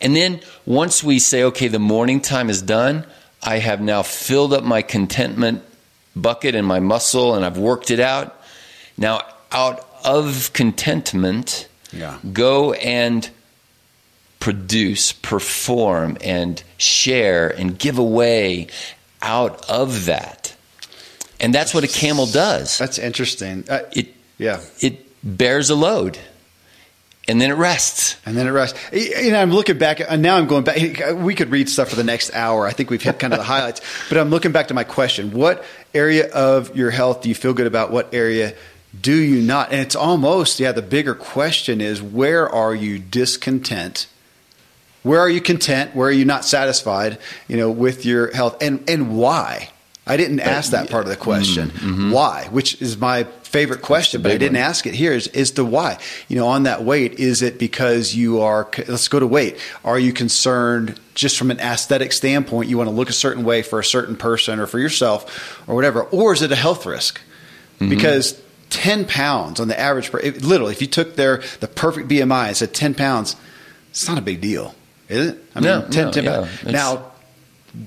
[0.00, 3.04] and then once we say okay the morning time is done
[3.42, 5.62] i have now filled up my contentment
[6.16, 8.40] bucket and my muscle and i've worked it out.
[8.96, 13.28] Now out of contentment yeah, go and
[14.40, 18.68] produce, perform, and share and give away
[19.20, 20.54] out of that.
[21.40, 22.78] And that's what a camel does.
[22.78, 23.64] that's interesting.
[23.68, 26.18] Uh, It yeah, it bears a load,
[27.28, 28.16] and then it rests.
[28.26, 28.78] and then it rests.
[28.92, 30.78] You know, I'm looking back, and now I'm going back.
[31.14, 32.66] We could read stuff for the next hour.
[32.66, 33.80] I think we've hit kind of the highlights.
[34.08, 35.64] But I'm looking back to my question: What
[35.94, 37.90] area of your health do you feel good about?
[37.92, 38.54] What area
[39.00, 39.70] do you not?
[39.72, 40.72] And it's almost yeah.
[40.72, 44.06] The bigger question is: Where are you discontent?
[45.04, 45.94] Where are you content?
[45.94, 47.18] Where are you not satisfied?
[47.46, 49.70] You know, with your health, and and why?
[50.08, 51.70] I didn't ask that part of the question.
[52.10, 52.48] Why?
[52.50, 54.62] Which is my favorite question, but I didn't one.
[54.62, 55.12] ask it here.
[55.12, 55.98] Is is the why?
[56.28, 58.68] You know, on that weight, is it because you are?
[58.88, 59.58] Let's go to weight.
[59.84, 62.68] Are you concerned just from an aesthetic standpoint?
[62.68, 65.74] You want to look a certain way for a certain person or for yourself or
[65.74, 67.20] whatever, or is it a health risk?
[67.80, 67.88] Mm-hmm.
[67.90, 68.40] Because
[68.70, 72.56] ten pounds on the average, per, literally, if you took their the perfect BMI and
[72.56, 73.36] said ten pounds,
[73.90, 74.74] it's not a big deal,
[75.08, 75.44] is it?
[75.54, 76.48] I No, no, 10 yeah, pounds.
[76.60, 77.07] it's- Now,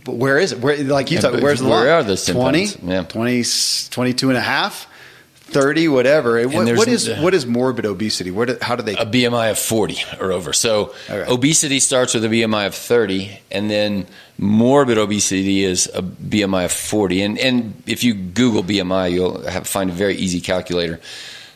[0.04, 0.60] but where is it?
[0.60, 1.90] Where, like you Yeah, talk, where's the where line?
[1.90, 2.66] are those 10 20.
[2.84, 3.04] Yeah.
[3.04, 3.44] 20,
[3.90, 4.88] 22 and a half,
[5.36, 6.48] 30, whatever.
[6.48, 8.32] What, what is what is morbid obesity?
[8.32, 8.94] Where do, how do they?
[8.94, 10.54] A BMI of 40 or over.
[10.54, 16.66] So obesity starts with a BMI of 30, and then morbid obesity is a BMI
[16.66, 17.22] of 40.
[17.22, 21.02] And and if you Google BMI, you'll have, find a very easy calculator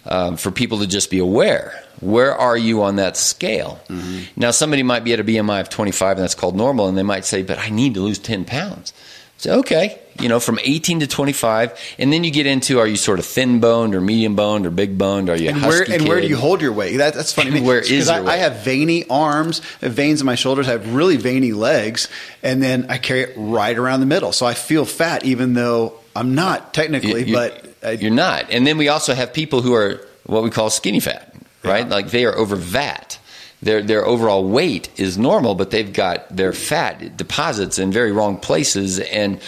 [0.06, 1.82] um, for people to just be aware.
[2.02, 3.80] Where are you on that scale?
[3.90, 4.40] Mm-hmm.
[4.40, 7.04] Now, somebody might be at a BMI of 25, and that's called normal, and they
[7.04, 8.94] might say, "But I need to lose 10 pounds."
[9.38, 12.96] So okay, you know, from 18 to 25, and then you get into: Are you
[12.96, 15.30] sort of thin boned, or medium boned, or big boned?
[15.30, 16.96] Are you and where and where do you hold your weight?
[16.98, 17.60] That, that's funny.
[17.60, 21.18] Where is I, I have veiny arms, have veins in my shoulders, I have really
[21.18, 22.08] veiny legs,
[22.44, 24.32] and then I carry it right around the middle.
[24.32, 27.22] So I feel fat, even though I'm not technically.
[27.22, 28.52] You- you- but I, you're not.
[28.52, 31.35] And then we also have people who are what we call skinny fat,
[31.66, 31.88] right?
[31.88, 33.20] Like they are over fat.
[33.62, 38.38] Their their overall weight is normal, but they've got their fat deposits in very wrong
[38.38, 39.40] places, and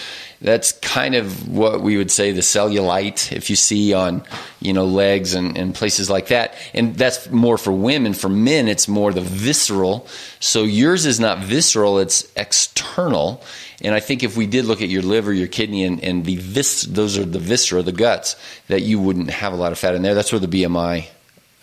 [0.42, 4.24] that's kind of what we would say the cellulite if you see on
[4.60, 6.54] you know legs and, and places like that.
[6.74, 8.14] And that's more for women.
[8.14, 10.08] For men it's more the visceral.
[10.40, 13.44] So yours is not visceral it's external.
[13.82, 16.38] And i think if we did look at your liver your kidney and, and the
[16.38, 18.36] vis those are the viscera the guts
[18.68, 20.16] that you wouldn't have a lot of fat in there.
[20.16, 21.08] That's where the bmi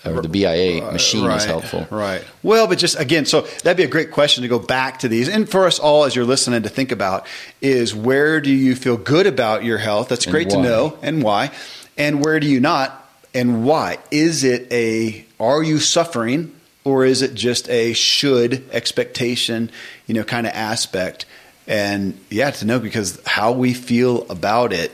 [0.07, 2.25] or the bia uh, machine is helpful Right.
[2.43, 5.29] Well, but just again, so that'd be a great question to go back to these,
[5.29, 7.27] and for us all as you're listening to think about
[7.61, 10.09] is where do you feel good about your health?
[10.09, 11.51] That's great to know, and why,
[11.97, 13.99] and where do you not, and why?
[14.11, 19.71] Is it a are you suffering, or is it just a should expectation,
[20.07, 21.27] you know, kind of aspect?
[21.67, 24.93] And yeah, to know because how we feel about it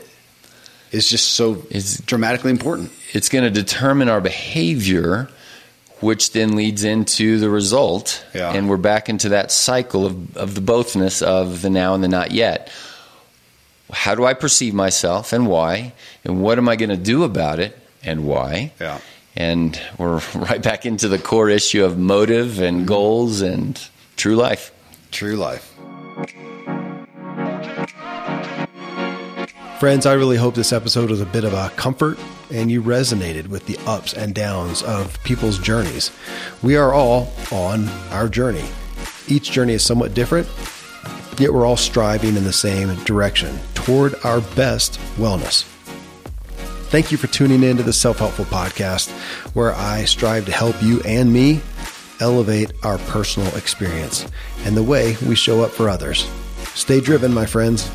[0.91, 2.91] is just so It's- dramatically important.
[3.13, 5.29] it's going to determine our behavior,
[5.99, 8.23] which then leads into the result.
[8.33, 8.51] Yeah.
[8.53, 12.07] And we're back into that cycle of, of the bothness of the now and the
[12.07, 12.71] not yet.
[13.91, 15.93] How do I perceive myself and why?
[16.23, 18.71] And what am I going to do about it and why?
[18.79, 18.99] Yeah.
[19.35, 22.85] And we're right back into the core issue of motive and mm-hmm.
[22.87, 23.79] goals and
[24.17, 24.71] true life.
[25.11, 25.67] True life.
[29.81, 32.19] Friends, I really hope this episode was a bit of a comfort
[32.51, 36.11] and you resonated with the ups and downs of people's journeys.
[36.61, 38.63] We are all on our journey.
[39.27, 40.47] Each journey is somewhat different,
[41.39, 45.63] yet we're all striving in the same direction toward our best wellness.
[46.91, 49.09] Thank you for tuning in to the Self Helpful Podcast,
[49.55, 51.59] where I strive to help you and me
[52.19, 54.27] elevate our personal experience
[54.63, 56.29] and the way we show up for others.
[56.75, 57.89] Stay driven, my friends.